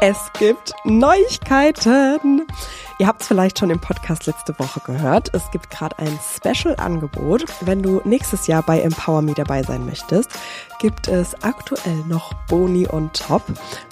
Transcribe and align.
Es 0.00 0.30
gibt 0.38 0.74
Neuigkeiten. 0.84 2.46
Ihr 2.98 3.06
habt 3.06 3.22
es 3.22 3.28
vielleicht 3.28 3.58
schon 3.58 3.70
im 3.70 3.80
Podcast 3.80 4.26
letzte 4.26 4.58
Woche 4.58 4.80
gehört. 4.80 5.32
Es 5.32 5.50
gibt 5.52 5.70
gerade 5.70 5.98
ein 5.98 6.18
Special-Angebot. 6.36 7.46
Wenn 7.62 7.82
du 7.82 8.02
nächstes 8.04 8.46
Jahr 8.46 8.62
bei 8.62 8.80
Empower 8.80 9.22
Me 9.22 9.32
dabei 9.32 9.62
sein 9.62 9.86
möchtest, 9.86 10.30
gibt 10.80 11.08
es 11.08 11.34
aktuell 11.42 11.96
noch 12.08 12.34
Boni 12.46 12.86
on 12.86 13.10
top 13.14 13.42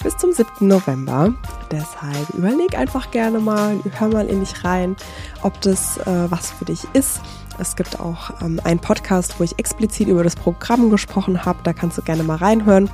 bis 0.03 0.15
zum 0.17 0.31
7. 0.31 0.67
November. 0.67 1.33
Deshalb 1.71 2.29
überleg 2.35 2.77
einfach 2.77 3.09
gerne 3.09 3.39
mal, 3.39 3.79
hör 3.97 4.07
mal 4.09 4.27
in 4.27 4.41
dich 4.41 4.63
rein, 4.63 4.95
ob 5.41 5.59
das 5.61 5.97
äh, 5.97 6.29
was 6.29 6.51
für 6.51 6.65
dich 6.65 6.83
ist. 6.93 7.19
Es 7.57 7.75
gibt 7.75 7.99
auch 7.99 8.41
ähm, 8.41 8.61
einen 8.63 8.79
Podcast, 8.79 9.39
wo 9.39 9.43
ich 9.43 9.57
explizit 9.57 10.07
über 10.07 10.23
das 10.23 10.35
Programm 10.35 10.91
gesprochen 10.91 11.45
habe. 11.45 11.59
Da 11.63 11.73
kannst 11.73 11.97
du 11.97 12.03
gerne 12.03 12.21
mal 12.21 12.37
reinhören. 12.37 12.91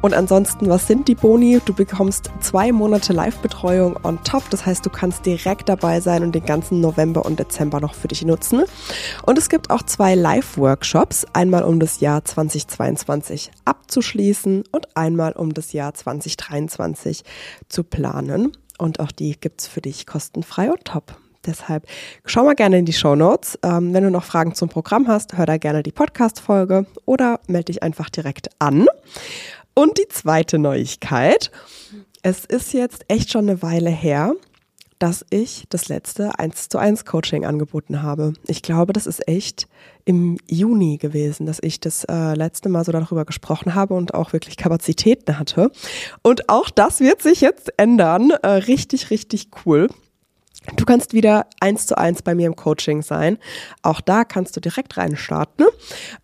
Und 0.00 0.14
ansonsten, 0.14 0.68
was 0.68 0.86
sind 0.86 1.08
die 1.08 1.16
Boni? 1.16 1.60
Du 1.64 1.74
bekommst 1.74 2.30
zwei 2.40 2.70
Monate 2.70 3.12
Live-Betreuung 3.12 3.98
on 4.04 4.22
top. 4.22 4.48
Das 4.50 4.64
heißt, 4.64 4.86
du 4.86 4.90
kannst 4.90 5.26
direkt 5.26 5.68
dabei 5.68 6.00
sein 6.00 6.22
und 6.22 6.34
den 6.34 6.44
ganzen 6.44 6.80
November 6.80 7.24
und 7.24 7.40
Dezember 7.40 7.80
noch 7.80 7.94
für 7.94 8.08
dich 8.08 8.24
nutzen. 8.24 8.62
Und 9.26 9.38
es 9.38 9.48
gibt 9.48 9.70
auch 9.70 9.82
zwei 9.82 10.14
Live-Workshops. 10.14 11.26
Einmal 11.32 11.64
um 11.64 11.80
das 11.80 11.98
Jahr 12.00 12.24
2022 12.24 13.50
abzuschließen 13.64 14.64
und 14.70 14.96
einmal 14.96 15.32
um 15.32 15.52
das 15.52 15.72
Jahr 15.72 15.94
2023 15.94 17.24
zu 17.68 17.82
planen. 17.82 18.52
Und 18.78 19.00
auch 19.00 19.10
die 19.10 19.36
gibt's 19.38 19.66
für 19.66 19.80
dich 19.80 20.06
kostenfrei 20.06 20.70
on 20.70 20.78
top. 20.84 21.16
Deshalb 21.46 21.86
schau 22.24 22.44
mal 22.44 22.54
gerne 22.54 22.78
in 22.78 22.84
die 22.84 22.92
Show 22.92 23.16
Notes. 23.16 23.58
Ähm, 23.62 23.94
wenn 23.94 24.04
du 24.04 24.10
noch 24.10 24.24
Fragen 24.24 24.54
zum 24.54 24.68
Programm 24.68 25.08
hast, 25.08 25.36
hör 25.38 25.46
da 25.46 25.56
gerne 25.56 25.82
die 25.82 25.92
Podcast-Folge 25.92 26.86
oder 27.06 27.40
melde 27.46 27.66
dich 27.66 27.82
einfach 27.82 28.10
direkt 28.10 28.50
an. 28.58 28.86
Und 29.78 29.96
die 29.96 30.08
zweite 30.08 30.58
Neuigkeit. 30.58 31.52
Es 32.22 32.44
ist 32.44 32.72
jetzt 32.72 33.04
echt 33.06 33.30
schon 33.30 33.48
eine 33.48 33.62
Weile 33.62 33.90
her, 33.90 34.34
dass 34.98 35.24
ich 35.30 35.66
das 35.68 35.86
letzte 35.86 36.36
1 36.36 36.68
zu 36.68 36.78
1 36.78 37.04
Coaching 37.04 37.44
angeboten 37.44 38.02
habe. 38.02 38.32
Ich 38.48 38.62
glaube, 38.62 38.92
das 38.92 39.06
ist 39.06 39.28
echt 39.28 39.68
im 40.04 40.36
Juni 40.48 40.96
gewesen, 40.96 41.46
dass 41.46 41.60
ich 41.62 41.78
das 41.78 42.02
äh, 42.10 42.34
letzte 42.34 42.68
Mal 42.68 42.84
so 42.84 42.90
darüber 42.90 43.24
gesprochen 43.24 43.76
habe 43.76 43.94
und 43.94 44.14
auch 44.14 44.32
wirklich 44.32 44.56
Kapazitäten 44.56 45.38
hatte. 45.38 45.70
Und 46.22 46.48
auch 46.48 46.70
das 46.70 46.98
wird 46.98 47.22
sich 47.22 47.40
jetzt 47.40 47.72
ändern. 47.76 48.32
Äh, 48.42 48.48
richtig, 48.48 49.10
richtig 49.10 49.50
cool. 49.64 49.86
Du 50.76 50.84
kannst 50.84 51.12
wieder 51.12 51.46
eins 51.60 51.86
zu 51.86 51.96
eins 51.96 52.22
bei 52.22 52.34
mir 52.34 52.46
im 52.46 52.56
Coaching 52.56 53.02
sein. 53.02 53.38
Auch 53.82 54.00
da 54.00 54.24
kannst 54.24 54.56
du 54.56 54.60
direkt 54.60 54.96
reinstarten. 54.96 55.66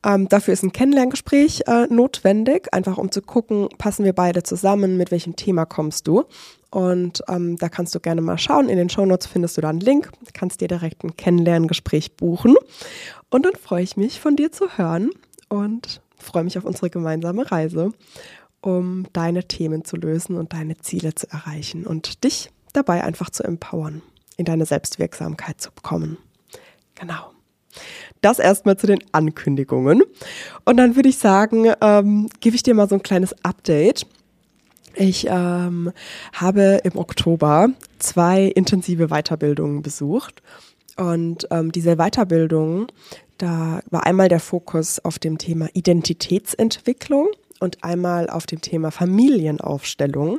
Ähm, 0.04 0.28
dafür 0.28 0.52
ist 0.52 0.62
ein 0.62 0.72
Kennenlerngespräch 0.72 1.62
äh, 1.66 1.86
notwendig, 1.88 2.72
einfach 2.72 2.98
um 2.98 3.10
zu 3.10 3.22
gucken, 3.22 3.68
passen 3.78 4.04
wir 4.04 4.12
beide 4.12 4.42
zusammen, 4.42 4.96
mit 4.96 5.10
welchem 5.10 5.36
Thema 5.36 5.64
kommst 5.64 6.06
du. 6.06 6.24
Und 6.70 7.22
ähm, 7.28 7.56
da 7.56 7.68
kannst 7.68 7.94
du 7.94 8.00
gerne 8.00 8.20
mal 8.20 8.36
schauen. 8.36 8.68
In 8.68 8.76
den 8.76 8.90
Shownotes 8.90 9.26
findest 9.26 9.56
du 9.56 9.60
da 9.60 9.70
einen 9.70 9.80
Link, 9.80 10.10
kannst 10.32 10.60
dir 10.60 10.68
direkt 10.68 11.04
ein 11.04 11.16
Kennenlerngespräch 11.16 12.16
buchen. 12.16 12.56
Und 13.30 13.46
dann 13.46 13.54
freue 13.54 13.82
ich 13.82 13.96
mich, 13.96 14.20
von 14.20 14.36
dir 14.36 14.52
zu 14.52 14.76
hören 14.76 15.10
und 15.48 16.00
freue 16.18 16.44
mich 16.44 16.58
auf 16.58 16.64
unsere 16.64 16.90
gemeinsame 16.90 17.50
Reise, 17.50 17.92
um 18.60 19.06
deine 19.12 19.44
Themen 19.44 19.84
zu 19.84 19.96
lösen 19.96 20.36
und 20.36 20.52
deine 20.52 20.76
Ziele 20.78 21.14
zu 21.14 21.30
erreichen 21.30 21.86
und 21.86 22.24
dich 22.24 22.50
dabei 22.72 23.04
einfach 23.04 23.30
zu 23.30 23.44
empowern 23.44 24.02
in 24.36 24.44
deine 24.44 24.66
Selbstwirksamkeit 24.66 25.60
zu 25.60 25.70
bekommen. 25.72 26.18
Genau. 26.94 27.32
Das 28.20 28.38
erstmal 28.38 28.76
zu 28.76 28.86
den 28.86 29.00
Ankündigungen. 29.12 30.02
Und 30.64 30.76
dann 30.76 30.96
würde 30.96 31.08
ich 31.08 31.18
sagen, 31.18 31.72
ähm, 31.80 32.28
gebe 32.40 32.56
ich 32.56 32.62
dir 32.62 32.74
mal 32.74 32.88
so 32.88 32.94
ein 32.94 33.02
kleines 33.02 33.34
Update. 33.44 34.06
Ich 34.94 35.26
ähm, 35.28 35.92
habe 36.32 36.80
im 36.84 36.96
Oktober 36.96 37.68
zwei 37.98 38.44
intensive 38.44 39.08
Weiterbildungen 39.08 39.82
besucht. 39.82 40.42
Und 40.96 41.48
ähm, 41.50 41.72
diese 41.72 41.96
Weiterbildungen, 41.96 42.86
da 43.38 43.80
war 43.90 44.06
einmal 44.06 44.28
der 44.28 44.40
Fokus 44.40 45.04
auf 45.04 45.18
dem 45.18 45.38
Thema 45.38 45.68
Identitätsentwicklung 45.74 47.28
und 47.64 47.82
einmal 47.82 48.30
auf 48.30 48.46
dem 48.46 48.60
Thema 48.60 48.90
Familienaufstellung. 48.90 50.38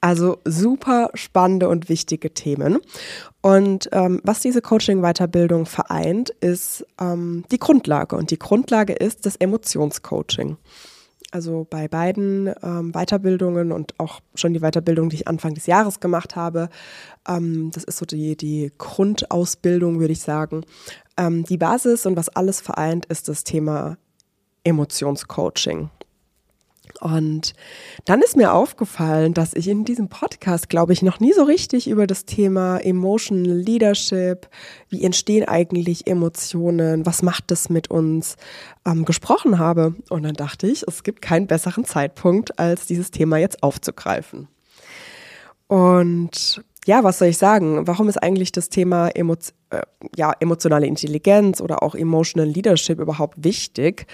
Also 0.00 0.38
super 0.44 1.10
spannende 1.14 1.68
und 1.68 1.88
wichtige 1.88 2.32
Themen. 2.32 2.78
Und 3.42 3.88
ähm, 3.92 4.20
was 4.24 4.40
diese 4.40 4.62
Coaching-Weiterbildung 4.62 5.66
vereint, 5.66 6.30
ist 6.40 6.86
ähm, 7.00 7.44
die 7.50 7.58
Grundlage. 7.58 8.16
Und 8.16 8.30
die 8.30 8.38
Grundlage 8.38 8.92
ist 8.94 9.26
das 9.26 9.36
Emotionscoaching. 9.36 10.56
Also 11.32 11.66
bei 11.68 11.86
beiden 11.86 12.52
ähm, 12.62 12.92
Weiterbildungen 12.92 13.70
und 13.70 13.98
auch 13.98 14.20
schon 14.34 14.52
die 14.52 14.60
Weiterbildung, 14.60 15.10
die 15.10 15.16
ich 15.16 15.28
Anfang 15.28 15.54
des 15.54 15.66
Jahres 15.66 16.00
gemacht 16.00 16.34
habe, 16.34 16.68
ähm, 17.28 17.70
das 17.72 17.84
ist 17.84 17.98
so 17.98 18.06
die, 18.06 18.36
die 18.36 18.72
Grundausbildung, 18.78 20.00
würde 20.00 20.12
ich 20.12 20.22
sagen. 20.22 20.64
Ähm, 21.16 21.44
die 21.44 21.58
Basis 21.58 22.04
und 22.06 22.16
was 22.16 22.30
alles 22.30 22.60
vereint, 22.60 23.06
ist 23.06 23.28
das 23.28 23.44
Thema 23.44 23.96
Emotionscoaching. 24.64 25.90
Und 27.00 27.54
dann 28.04 28.20
ist 28.20 28.36
mir 28.36 28.52
aufgefallen, 28.52 29.34
dass 29.34 29.54
ich 29.54 29.68
in 29.68 29.84
diesem 29.84 30.08
Podcast, 30.08 30.68
glaube 30.68 30.92
ich, 30.92 31.02
noch 31.02 31.18
nie 31.18 31.32
so 31.32 31.42
richtig 31.44 31.88
über 31.88 32.06
das 32.06 32.26
Thema 32.26 32.78
Emotional 32.78 33.56
Leadership, 33.56 34.48
wie 34.88 35.02
entstehen 35.02 35.48
eigentlich 35.48 36.06
Emotionen, 36.06 37.06
was 37.06 37.22
macht 37.22 37.50
das 37.50 37.70
mit 37.70 37.90
uns, 37.90 38.36
ähm, 38.86 39.04
gesprochen 39.04 39.58
habe. 39.58 39.94
Und 40.10 40.24
dann 40.24 40.34
dachte 40.34 40.66
ich, 40.66 40.84
es 40.86 41.02
gibt 41.02 41.22
keinen 41.22 41.46
besseren 41.46 41.84
Zeitpunkt, 41.84 42.58
als 42.58 42.86
dieses 42.86 43.10
Thema 43.10 43.38
jetzt 43.38 43.62
aufzugreifen. 43.62 44.48
Und 45.66 46.64
ja, 46.86 47.04
was 47.04 47.18
soll 47.18 47.28
ich 47.28 47.38
sagen? 47.38 47.86
Warum 47.86 48.08
ist 48.08 48.16
eigentlich 48.22 48.52
das 48.52 48.70
Thema 48.70 49.08
Emo 49.08 49.34
äh, 49.70 49.82
ja, 50.16 50.32
emotionale 50.40 50.86
Intelligenz 50.86 51.60
oder 51.60 51.82
auch 51.82 51.94
Emotional 51.94 52.48
Leadership 52.48 52.98
überhaupt 52.98 53.44
wichtig? 53.44 54.06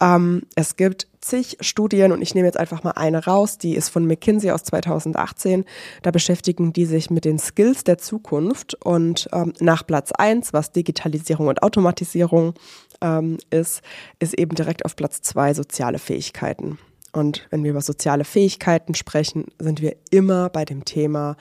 Ähm, 0.00 0.42
es 0.54 0.76
gibt 0.76 1.08
zig 1.20 1.58
Studien 1.60 2.12
und 2.12 2.22
ich 2.22 2.34
nehme 2.34 2.46
jetzt 2.46 2.58
einfach 2.58 2.82
mal 2.84 2.92
eine 2.92 3.24
raus, 3.24 3.58
die 3.58 3.74
ist 3.74 3.90
von 3.90 4.06
McKinsey 4.06 4.50
aus 4.50 4.62
2018. 4.62 5.64
Da 6.02 6.10
beschäftigen 6.10 6.72
die 6.72 6.86
sich 6.86 7.10
mit 7.10 7.26
den 7.26 7.38
Skills 7.38 7.84
der 7.84 7.98
Zukunft 7.98 8.74
und 8.82 9.28
ähm, 9.32 9.52
nach 9.60 9.86
Platz 9.86 10.12
eins, 10.12 10.54
was 10.54 10.72
Digitalisierung 10.72 11.48
und 11.48 11.62
Automatisierung 11.62 12.54
ähm, 13.02 13.36
ist, 13.50 13.82
ist 14.20 14.34
eben 14.38 14.54
direkt 14.54 14.86
auf 14.86 14.96
Platz 14.96 15.20
zwei 15.20 15.52
soziale 15.52 15.98
Fähigkeiten. 15.98 16.78
Und 17.12 17.46
wenn 17.50 17.64
wir 17.64 17.70
über 17.70 17.80
soziale 17.80 18.24
Fähigkeiten 18.24 18.94
sprechen, 18.94 19.46
sind 19.58 19.80
wir 19.80 19.96
immer 20.10 20.50
bei 20.50 20.64
dem 20.64 20.84
Thema 20.84 21.36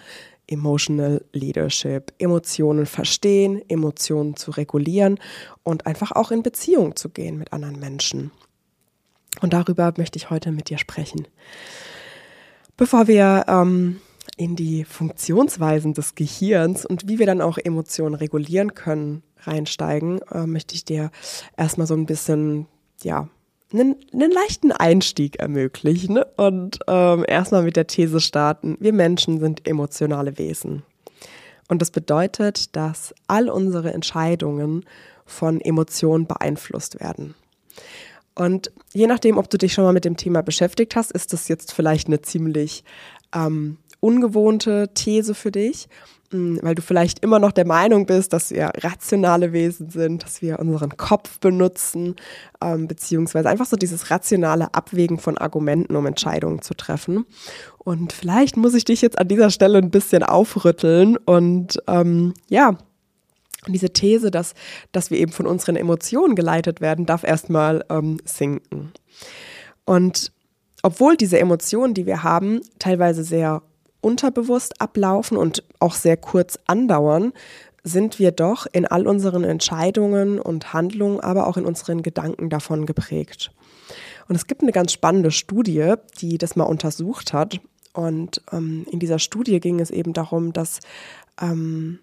Emotional 0.48 1.24
Leadership, 1.34 2.14
Emotionen 2.20 2.86
verstehen, 2.86 3.62
Emotionen 3.68 4.36
zu 4.36 4.52
regulieren 4.52 5.20
und 5.64 5.86
einfach 5.86 6.12
auch 6.12 6.32
in 6.32 6.44
Beziehung 6.44 6.96
zu 6.96 7.10
gehen 7.10 7.38
mit 7.38 7.54
anderen 7.54 7.80
Menschen. 7.80 8.32
Und 9.42 9.54
darüber 9.54 9.94
möchte 9.98 10.18
ich 10.18 10.30
heute 10.30 10.52
mit 10.52 10.70
dir 10.70 10.78
sprechen. 10.78 11.28
Bevor 12.78 13.08
wir 13.08 13.46
ähm, 13.48 14.02
in 14.38 14.56
die 14.56 14.84
Funktionsweisen 14.84 15.94
des 15.94 16.16
Gehirns 16.16 16.86
und 16.86 17.08
wie 17.08 17.20
wir 17.20 17.26
dann 17.26 17.42
auch 17.42 17.58
Emotionen 17.58 18.16
regulieren 18.16 18.74
können, 18.74 19.24
reinsteigen, 19.42 20.22
äh, 20.32 20.46
möchte 20.46 20.76
ich 20.76 20.86
dir 20.86 21.12
erstmal 21.58 21.88
so 21.88 21.94
ein 21.94 22.06
bisschen, 22.06 22.68
ja, 23.02 23.30
einen, 23.74 23.96
einen 24.14 24.32
leichten 24.32 24.72
Einstieg 24.72 25.38
ermöglichen 25.38 26.20
und 26.38 26.80
ähm, 26.88 27.26
erstmal 27.28 27.64
mit 27.64 27.76
der 27.76 27.88
These 27.88 28.22
starten, 28.22 28.78
wir 28.80 28.94
Menschen 28.94 29.40
sind 29.40 29.68
emotionale 29.68 30.38
Wesen. 30.38 30.84
Und 31.68 31.82
das 31.82 31.92
bedeutet, 31.92 32.76
dass 32.76 33.14
all 33.28 33.50
unsere 33.50 33.92
Entscheidungen 33.94 34.86
von 35.26 35.60
Emotionen 35.60 36.28
beeinflusst 36.28 37.00
werden. 37.00 37.34
Und 38.36 38.72
je 38.94 39.08
nachdem, 39.08 39.38
ob 39.38 39.50
du 39.50 39.58
dich 39.58 39.74
schon 39.74 39.86
mal 39.86 39.94
mit 39.94 40.06
dem 40.06 40.18
Thema 40.18 40.44
beschäftigt 40.44 40.96
hast, 40.96 41.12
ist 41.12 41.34
das 41.34 41.48
jetzt 41.48 41.74
vielleicht 41.74 42.08
eine 42.08 42.22
ziemlich 42.22 42.84
ähm, 43.34 43.78
ungewohnte 44.00 44.90
These 44.94 45.34
für 45.34 45.52
dich, 45.52 45.88
weil 46.62 46.76
du 46.76 46.82
vielleicht 46.82 47.20
immer 47.20 47.40
noch 47.40 47.52
der 47.52 47.66
Meinung 47.66 48.06
bist, 48.06 48.34
dass 48.34 48.52
wir 48.52 48.72
rationale 48.78 49.54
Wesen 49.54 49.90
sind, 49.90 50.24
dass 50.24 50.42
wir 50.42 50.60
unseren 50.60 50.98
Kopf 50.98 51.40
benutzen, 51.40 52.16
ähm, 52.62 52.88
beziehungsweise 52.88 53.50
einfach 53.50 53.66
so 53.66 53.76
dieses 53.76 54.12
rationale 54.12 54.74
Abwägen 54.74 55.18
von 55.18 55.38
Argumenten, 55.38 55.96
um 55.96 56.06
Entscheidungen 56.06 56.62
zu 56.62 56.74
treffen. 56.74 57.26
Und 57.80 58.14
vielleicht 58.14 58.58
muss 58.58 58.74
ich 58.74 58.86
dich 58.86 59.02
jetzt 59.02 59.20
an 59.20 59.28
dieser 59.28 59.50
Stelle 59.50 59.78
ein 59.78 59.92
bisschen 59.92 60.24
aufrütteln 60.24 61.18
und 61.18 61.80
ähm, 61.88 62.34
ja, 62.50 62.78
diese 63.68 63.92
These, 63.92 64.32
dass, 64.32 64.54
dass 64.92 65.12
wir 65.12 65.18
eben 65.18 65.32
von 65.32 65.48
unseren 65.48 65.76
Emotionen 65.76 66.36
geleitet 66.36 66.82
werden, 66.82 67.06
darf 67.06 67.24
erstmal 67.24 67.84
ähm, 67.90 68.18
sinken. 68.26 68.92
Und 69.86 70.32
obwohl 70.84 71.18
diese 71.18 71.40
Emotionen, 71.40 71.94
die 71.94 72.06
wir 72.06 72.24
haben, 72.24 72.62
teilweise 72.80 73.24
sehr 73.24 73.64
unterbewusst 74.06 74.80
ablaufen 74.80 75.36
und 75.36 75.64
auch 75.80 75.96
sehr 75.96 76.16
kurz 76.16 76.60
andauern, 76.68 77.34
sind 77.84 78.20
wir 78.20 78.32
doch 78.32 78.68
in 78.72 78.86
all 78.86 79.08
unseren 79.08 79.44
Entscheidungen 79.44 80.40
und 80.40 80.74
Handlungen, 80.74 81.20
aber 81.20 81.48
auch 81.48 81.58
in 81.58 81.66
unseren 81.66 82.02
Gedanken 82.04 82.50
davon 82.50 82.86
geprägt. 82.86 83.52
Und 84.28 84.36
es 84.36 84.48
gibt 84.48 84.62
eine 84.62 84.72
ganz 84.72 84.92
spannende 84.92 85.32
Studie, 85.32 85.94
die 86.20 86.38
das 86.38 86.56
mal 86.56 86.64
untersucht 86.64 87.34
hat 87.34 87.60
Und 87.96 88.42
ähm, 88.52 88.86
in 88.92 89.00
dieser 89.00 89.20
Studie 89.20 89.60
ging 89.60 89.80
es 89.80 89.90
eben 89.90 90.14
darum, 90.14 90.52
dass 90.54 90.80
ähm, 91.42 92.00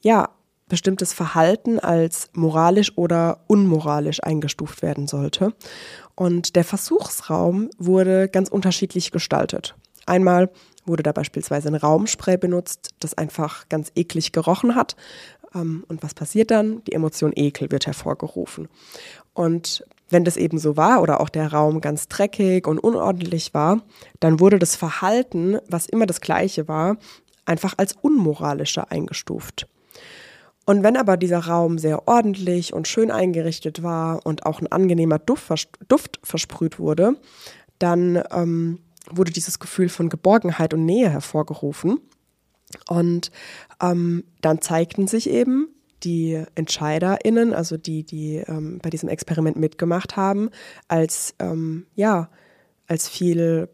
ja 0.00 0.30
bestimmtes 0.68 1.12
Verhalten 1.12 1.78
als 1.78 2.30
moralisch 2.32 2.96
oder 2.96 3.44
unmoralisch 3.46 4.22
eingestuft 4.22 4.80
werden 4.80 5.06
sollte. 5.06 5.52
Und 6.14 6.56
der 6.56 6.64
Versuchsraum 6.64 7.68
wurde 7.76 8.28
ganz 8.28 8.48
unterschiedlich 8.48 9.12
gestaltet. 9.12 9.74
Einmal 10.06 10.50
wurde 10.86 11.02
da 11.02 11.12
beispielsweise 11.12 11.68
ein 11.68 11.74
Raumspray 11.74 12.36
benutzt, 12.36 12.90
das 13.00 13.14
einfach 13.14 13.68
ganz 13.68 13.90
eklig 13.94 14.32
gerochen 14.32 14.74
hat. 14.74 14.96
Ähm, 15.54 15.84
und 15.88 16.02
was 16.02 16.14
passiert 16.14 16.50
dann? 16.50 16.82
Die 16.84 16.92
Emotion 16.92 17.32
Ekel 17.34 17.70
wird 17.70 17.86
hervorgerufen. 17.86 18.68
Und 19.32 19.84
wenn 20.10 20.24
das 20.24 20.36
eben 20.36 20.58
so 20.58 20.76
war 20.76 21.02
oder 21.02 21.20
auch 21.20 21.28
der 21.28 21.52
Raum 21.52 21.80
ganz 21.80 22.08
dreckig 22.08 22.66
und 22.66 22.78
unordentlich 22.78 23.54
war, 23.54 23.82
dann 24.20 24.38
wurde 24.40 24.58
das 24.58 24.76
Verhalten, 24.76 25.58
was 25.68 25.86
immer 25.86 26.06
das 26.06 26.20
gleiche 26.20 26.68
war, 26.68 26.96
einfach 27.46 27.74
als 27.76 27.94
unmoralischer 28.00 28.90
eingestuft. 28.90 29.66
Und 30.66 30.82
wenn 30.82 30.96
aber 30.96 31.16
dieser 31.16 31.40
Raum 31.40 31.78
sehr 31.78 32.08
ordentlich 32.08 32.72
und 32.72 32.88
schön 32.88 33.10
eingerichtet 33.10 33.82
war 33.82 34.24
und 34.24 34.46
auch 34.46 34.60
ein 34.60 34.72
angenehmer 34.72 35.18
Duft, 35.18 35.52
Duft 35.88 36.20
versprüht 36.22 36.78
wurde, 36.78 37.16
dann 37.78 38.22
ähm, 38.30 38.78
wurde 39.10 39.32
dieses 39.32 39.58
Gefühl 39.58 39.88
von 39.88 40.08
Geborgenheit 40.08 40.74
und 40.74 40.84
Nähe 40.84 41.10
hervorgerufen. 41.10 42.00
Und 42.88 43.30
ähm, 43.80 44.24
dann 44.40 44.60
zeigten 44.60 45.06
sich 45.06 45.28
eben 45.28 45.68
die 46.02 46.42
EntscheiderInnen, 46.54 47.54
also 47.54 47.76
die, 47.76 48.04
die 48.04 48.36
ähm, 48.36 48.78
bei 48.82 48.90
diesem 48.90 49.08
Experiment 49.08 49.56
mitgemacht 49.56 50.16
haben, 50.16 50.50
als, 50.88 51.34
ähm, 51.38 51.86
ja, 51.94 52.30
als 52.86 53.08
viel 53.08 53.68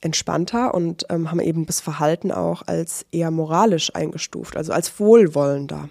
entspannter 0.00 0.74
und 0.74 1.06
ähm, 1.10 1.30
haben 1.30 1.40
eben 1.40 1.66
das 1.66 1.80
Verhalten 1.80 2.30
auch 2.32 2.62
als 2.66 3.06
eher 3.12 3.30
moralisch 3.30 3.94
eingestuft, 3.94 4.56
also 4.56 4.72
als 4.72 4.98
wohlwollender. 5.00 5.88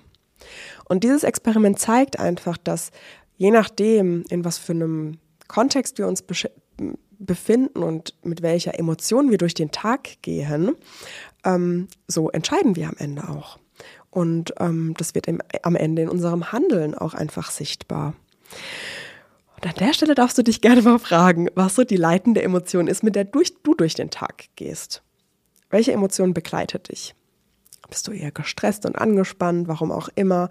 Und 0.88 1.04
dieses 1.04 1.24
Experiment 1.24 1.80
zeigt 1.80 2.19
einfach, 2.19 2.57
dass 2.57 2.92
je 3.38 3.52
nachdem, 3.52 4.24
in 4.30 4.46
was 4.46 4.57
für 4.57 4.74
einem 4.74 5.18
Kontext 5.48 5.98
wir 5.98 6.07
uns 6.07 6.24
befinden 7.20 7.84
und 7.84 8.14
mit 8.24 8.42
welcher 8.42 8.78
Emotion 8.80 9.30
wir 9.30 9.38
durch 9.38 9.54
den 9.54 9.72
Tag 9.72 10.22
gehen, 10.22 10.76
ähm, 11.44 11.88
so 12.08 12.30
entscheiden 12.30 12.76
wir 12.76 12.88
am 12.88 12.96
Ende 12.98 13.30
auch. 13.30 13.60
Und 14.10 14.54
ähm, 14.60 14.94
das 14.98 15.14
wird 15.14 15.28
im, 15.28 15.42
am 15.62 15.76
Ende 15.76 16.04
in 16.04 16.10
unserem 16.10 16.52
Handeln 16.52 16.96
auch 16.96 17.14
einfach 17.14 17.52
sichtbar. 17.52 18.14
Und 19.56 19.68
an 19.68 19.76
der 19.80 19.94
Stelle 19.94 20.16
darfst 20.16 20.38
du 20.38 20.44
dich 20.44 20.62
gerne 20.62 20.82
mal 20.82 21.00
fragen, 21.00 21.50
was 21.56 21.76
so 21.76 21.84
die 21.84 21.98
leitende 21.98 22.42
Emotion 22.42 22.88
ist, 22.88 23.04
mit 23.04 23.16
der 23.16 23.26
durch, 23.26 23.54
du 23.64 23.74
durch 23.74 23.94
den 23.94 24.10
Tag 24.10 24.46
gehst. 24.56 25.02
Welche 25.70 25.92
Emotion 25.92 26.34
begleitet 26.34 26.90
dich? 26.90 27.16
Bist 27.95 28.09
du 28.09 28.12
eher 28.12 28.31
gestresst 28.31 28.86
und 28.86 28.97
angespannt, 28.97 29.69
warum 29.69 29.89
auch 29.89 30.09
immer? 30.15 30.50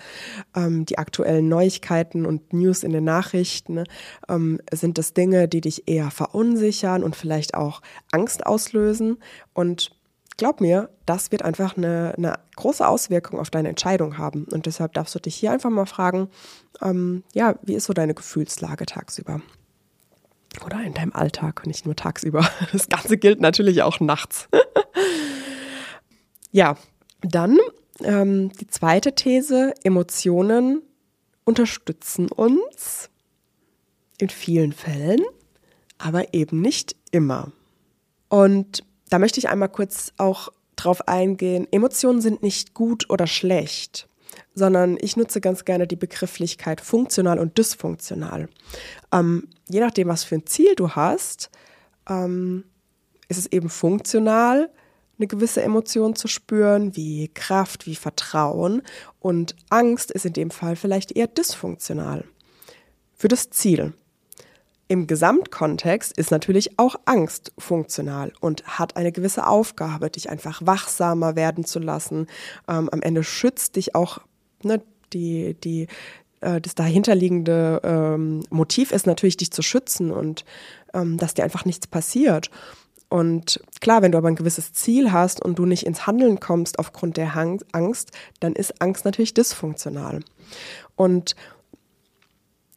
Ähm, 0.56 0.86
die 0.86 0.96
aktuellen 0.96 1.46
Neuigkeiten 1.46 2.24
und 2.24 2.54
News 2.54 2.82
in 2.82 2.90
den 2.90 3.04
Nachrichten, 3.04 3.84
ähm, 4.30 4.62
sind 4.72 4.96
das 4.96 5.12
Dinge, 5.12 5.46
die 5.46 5.60
dich 5.60 5.86
eher 5.86 6.10
verunsichern 6.10 7.02
und 7.02 7.16
vielleicht 7.16 7.52
auch 7.52 7.82
Angst 8.12 8.46
auslösen? 8.46 9.18
Und 9.52 9.90
glaub 10.38 10.62
mir, 10.62 10.88
das 11.04 11.32
wird 11.32 11.42
einfach 11.42 11.76
eine, 11.76 12.14
eine, 12.16 12.38
große 12.56 12.88
Auswirkung 12.88 13.38
auf 13.38 13.50
deine 13.50 13.68
Entscheidung 13.68 14.16
haben. 14.16 14.46
Und 14.50 14.64
deshalb 14.64 14.94
darfst 14.94 15.14
du 15.14 15.18
dich 15.18 15.34
hier 15.34 15.52
einfach 15.52 15.68
mal 15.68 15.84
fragen, 15.84 16.30
ähm, 16.80 17.24
ja, 17.34 17.56
wie 17.60 17.74
ist 17.74 17.84
so 17.84 17.92
deine 17.92 18.14
Gefühlslage 18.14 18.86
tagsüber? 18.86 19.42
Oder 20.64 20.82
in 20.82 20.94
deinem 20.94 21.12
Alltag, 21.12 21.66
nicht 21.66 21.84
nur 21.84 21.94
tagsüber. 21.94 22.48
Das 22.72 22.88
Ganze 22.88 23.18
gilt 23.18 23.42
natürlich 23.42 23.82
auch 23.82 24.00
nachts. 24.00 24.48
ja, 26.52 26.78
dann 27.24 27.58
ähm, 28.02 28.52
die 28.60 28.66
zweite 28.66 29.14
These, 29.14 29.74
Emotionen 29.82 30.82
unterstützen 31.44 32.30
uns 32.30 33.10
in 34.18 34.28
vielen 34.28 34.72
Fällen, 34.72 35.20
aber 35.98 36.32
eben 36.34 36.60
nicht 36.60 36.96
immer. 37.10 37.52
Und 38.28 38.84
da 39.10 39.18
möchte 39.18 39.38
ich 39.38 39.48
einmal 39.48 39.68
kurz 39.68 40.12
auch 40.16 40.50
drauf 40.76 41.08
eingehen, 41.08 41.68
Emotionen 41.70 42.20
sind 42.20 42.42
nicht 42.42 42.74
gut 42.74 43.08
oder 43.10 43.26
schlecht, 43.26 44.08
sondern 44.54 44.98
ich 45.00 45.16
nutze 45.16 45.40
ganz 45.40 45.64
gerne 45.64 45.86
die 45.86 45.96
Begrifflichkeit 45.96 46.80
funktional 46.80 47.38
und 47.38 47.56
dysfunktional. 47.58 48.48
Ähm, 49.12 49.48
je 49.68 49.80
nachdem, 49.80 50.08
was 50.08 50.24
für 50.24 50.36
ein 50.36 50.46
Ziel 50.46 50.74
du 50.74 50.90
hast, 50.90 51.50
ähm, 52.08 52.64
ist 53.28 53.38
es 53.38 53.46
eben 53.46 53.68
funktional, 53.68 54.70
eine 55.18 55.26
gewisse 55.26 55.62
Emotion 55.62 56.16
zu 56.16 56.28
spüren, 56.28 56.96
wie 56.96 57.28
Kraft, 57.28 57.86
wie 57.86 57.94
Vertrauen. 57.94 58.82
Und 59.20 59.54
Angst 59.70 60.10
ist 60.10 60.26
in 60.26 60.32
dem 60.32 60.50
Fall 60.50 60.76
vielleicht 60.76 61.12
eher 61.12 61.28
dysfunktional 61.28 62.24
für 63.14 63.28
das 63.28 63.50
Ziel. 63.50 63.92
Im 64.86 65.06
Gesamtkontext 65.06 66.16
ist 66.18 66.30
natürlich 66.30 66.78
auch 66.78 66.96
Angst 67.06 67.52
funktional 67.56 68.32
und 68.40 68.64
hat 68.66 68.96
eine 68.96 69.12
gewisse 69.12 69.46
Aufgabe, 69.46 70.10
dich 70.10 70.28
einfach 70.28 70.60
wachsamer 70.64 71.36
werden 71.36 71.64
zu 71.64 71.78
lassen. 71.78 72.26
Ähm, 72.68 72.90
am 72.90 73.00
Ende 73.00 73.24
schützt 73.24 73.76
dich 73.76 73.94
auch 73.94 74.18
ne, 74.62 74.82
die, 75.14 75.54
die, 75.54 75.88
äh, 76.42 76.60
das 76.60 76.74
dahinterliegende 76.74 77.80
ähm, 77.82 78.42
Motiv 78.50 78.92
ist 78.92 79.06
natürlich, 79.06 79.38
dich 79.38 79.50
zu 79.52 79.62
schützen 79.62 80.10
und 80.10 80.44
ähm, 80.92 81.16
dass 81.16 81.34
dir 81.34 81.44
einfach 81.44 81.64
nichts 81.64 81.86
passiert. 81.86 82.50
Und 83.08 83.60
klar, 83.80 84.02
wenn 84.02 84.12
du 84.12 84.18
aber 84.18 84.28
ein 84.28 84.36
gewisses 84.36 84.72
Ziel 84.72 85.12
hast 85.12 85.42
und 85.42 85.58
du 85.58 85.66
nicht 85.66 85.86
ins 85.86 86.06
Handeln 86.06 86.40
kommst 86.40 86.78
aufgrund 86.78 87.16
der 87.16 87.36
Angst, 87.36 88.10
dann 88.40 88.54
ist 88.54 88.80
Angst 88.80 89.04
natürlich 89.04 89.34
dysfunktional. 89.34 90.20
Und 90.96 91.36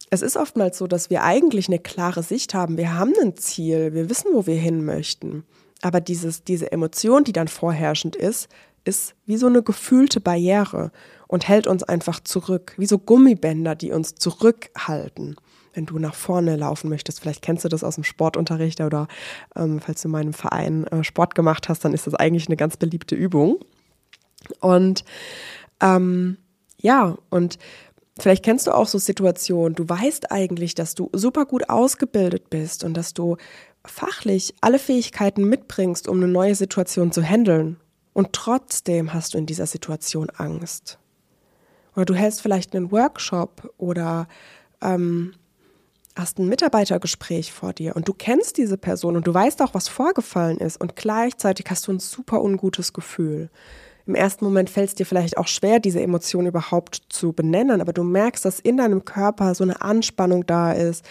es 0.09 0.21
ist 0.21 0.38
oftmals 0.38 0.77
so, 0.77 0.88
dass 0.88 1.09
wir 1.09 1.24
eigentlich 1.24 1.68
eine 1.68 1.79
klare 1.79 2.24
Sicht 2.24 2.53
haben. 2.53 2.77
Wir 2.77 2.94
haben 2.94 3.13
ein 3.21 3.35
Ziel, 3.35 3.94
wir 3.94 4.09
wissen, 4.09 4.31
wo 4.33 4.45
wir 4.45 4.56
hin 4.56 4.85
möchten. 4.85 5.44
Aber 5.81 6.01
dieses, 6.01 6.44
diese 6.44 6.71
Emotion, 6.71 7.24
die 7.24 7.33
dann 7.33 7.47
vorherrschend 7.47 8.15
ist, 8.15 8.47
ist 8.85 9.15
wie 9.25 9.38
so 9.38 9.47
eine 9.47 9.63
gefühlte 9.63 10.21
Barriere 10.21 10.91
und 11.27 11.47
hält 11.47 11.68
uns 11.68 11.83
einfach 11.83 12.21
zurück, 12.21 12.74
wie 12.77 12.85
so 12.85 12.97
Gummibänder, 12.97 13.75
die 13.75 13.91
uns 13.91 14.15
zurückhalten 14.15 15.35
wenn 15.77 15.85
du 15.85 16.00
nach 16.00 16.15
vorne 16.15 16.56
laufen 16.56 16.89
möchtest. 16.89 17.21
Vielleicht 17.21 17.44
kennst 17.44 17.63
du 17.63 17.69
das 17.69 17.83
aus 17.83 17.95
dem 17.95 18.03
Sportunterricht 18.03 18.81
oder 18.81 19.07
ähm, 19.56 19.79
falls 19.79 20.01
du 20.01 20.07
in 20.07 20.12
meinem 20.12 20.33
Verein 20.33 20.88
äh, 20.88 21.03
Sport 21.03 21.35
gemacht 21.35 21.69
hast, 21.69 21.86
dann 21.86 21.93
ist 21.93 22.07
das 22.07 22.15
eigentlich 22.15 22.48
eine 22.48 22.57
ganz 22.57 22.75
beliebte 22.75 23.15
Übung. 23.15 23.60
Und 24.60 25.05
ähm, 25.79 26.38
ja, 26.81 27.15
und 27.29 27.60
vielleicht 28.19 28.43
kennst 28.43 28.65
du 28.65 28.72
auch 28.72 28.88
so 28.88 28.98
Situationen, 28.98 29.75
du 29.75 29.88
weißt 29.88 30.31
eigentlich, 30.31 30.74
dass 30.74 30.96
du 30.96 31.10
super 31.13 31.46
gut 31.46 31.69
ausgebildet 31.69 32.50
bist 32.50 32.84
und 32.84 32.96
dass 32.96 33.13
du 33.13 33.38
fachlich 33.86 34.55
alle 34.60 34.79
Fähigkeiten 34.79 35.43
mitbringst, 35.48 36.07
um 36.07 36.17
eine 36.17 36.27
neue 36.27 36.55
Situation 36.55 37.12
zu 37.12 37.22
handeln. 37.22 37.77
Und 38.13 38.34
trotzdem 38.34 39.13
hast 39.13 39.36
du 39.36 39.38
in 39.38 39.46
dieser 39.46 39.67
Situation 39.67 40.31
Angst. 40.31 40.98
Oder 41.96 42.05
du 42.05 42.15
hältst 42.15 42.41
vielleicht 42.41 42.75
einen 42.75 42.91
Workshop 42.91 43.72
oder 43.77 44.27
ähm, 44.81 45.34
hast 46.17 46.39
ein 46.39 46.47
Mitarbeitergespräch 46.47 47.51
vor 47.51 47.74
dir 47.74 47.95
und 47.95 48.07
du 48.07 48.13
kennst 48.13 48.57
diese 48.57 48.77
Person 48.77 49.15
und 49.15 49.27
du 49.27 49.33
weißt 49.33 49.62
auch, 49.62 49.74
was 49.74 49.88
vorgefallen 49.88 50.57
ist 50.57 50.79
und 50.79 50.95
gleichzeitig 50.95 51.65
hast 51.69 51.88
du 51.88 51.93
ein 51.93 52.00
super 52.00 52.41
ungutes 52.41 52.93
Gefühl. 52.93 53.50
Im 54.07 54.15
ersten 54.15 54.45
Moment 54.45 54.69
fällt 54.69 54.89
es 54.89 54.95
dir 54.95 55.05
vielleicht 55.05 55.38
auch 55.38 55.47
schwer, 55.47 55.79
diese 55.79 56.01
Emotion 56.01 56.45
überhaupt 56.45 57.01
zu 57.09 57.33
benennen, 57.33 57.81
aber 57.81 57.91
du 57.91 58.03
merkst, 58.03 58.45
dass 58.45 58.62
in 58.62 58.77
deinem 58.77 59.03
Körper 59.03 59.53
so 59.53 59.65
eine 59.65 59.81
Anspannung 59.81 60.45
da 60.45 60.71
ist, 60.71 61.03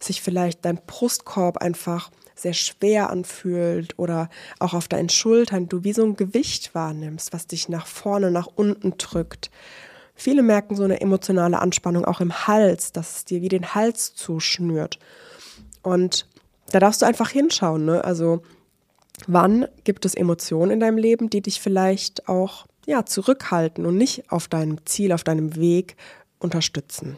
sich 0.00 0.20
vielleicht 0.20 0.64
dein 0.64 0.80
Brustkorb 0.84 1.58
einfach 1.58 2.10
sehr 2.34 2.54
schwer 2.54 3.10
anfühlt 3.10 3.98
oder 3.98 4.28
auch 4.58 4.74
auf 4.74 4.88
deinen 4.88 5.10
Schultern 5.10 5.68
du 5.68 5.84
wie 5.84 5.92
so 5.92 6.02
ein 6.04 6.16
Gewicht 6.16 6.74
wahrnimmst, 6.74 7.32
was 7.32 7.46
dich 7.46 7.68
nach 7.68 7.86
vorne, 7.86 8.30
nach 8.30 8.48
unten 8.56 8.94
drückt. 8.98 9.50
Viele 10.20 10.42
merken 10.42 10.76
so 10.76 10.82
eine 10.82 11.00
emotionale 11.00 11.60
Anspannung 11.60 12.04
auch 12.04 12.20
im 12.20 12.46
Hals, 12.46 12.92
dass 12.92 13.16
es 13.16 13.24
dir 13.24 13.40
wie 13.40 13.48
den 13.48 13.74
Hals 13.74 14.14
zuschnürt. 14.14 14.98
Und 15.80 16.26
da 16.72 16.78
darfst 16.78 17.00
du 17.00 17.06
einfach 17.06 17.30
hinschauen. 17.30 17.86
Ne? 17.86 18.04
Also 18.04 18.42
wann 19.26 19.66
gibt 19.84 20.04
es 20.04 20.14
Emotionen 20.14 20.72
in 20.72 20.80
deinem 20.80 20.98
Leben, 20.98 21.30
die 21.30 21.40
dich 21.40 21.58
vielleicht 21.58 22.28
auch 22.28 22.66
ja, 22.84 23.06
zurückhalten 23.06 23.86
und 23.86 23.96
nicht 23.96 24.30
auf 24.30 24.46
deinem 24.46 24.84
Ziel, 24.84 25.12
auf 25.12 25.24
deinem 25.24 25.56
Weg 25.56 25.96
unterstützen. 26.38 27.16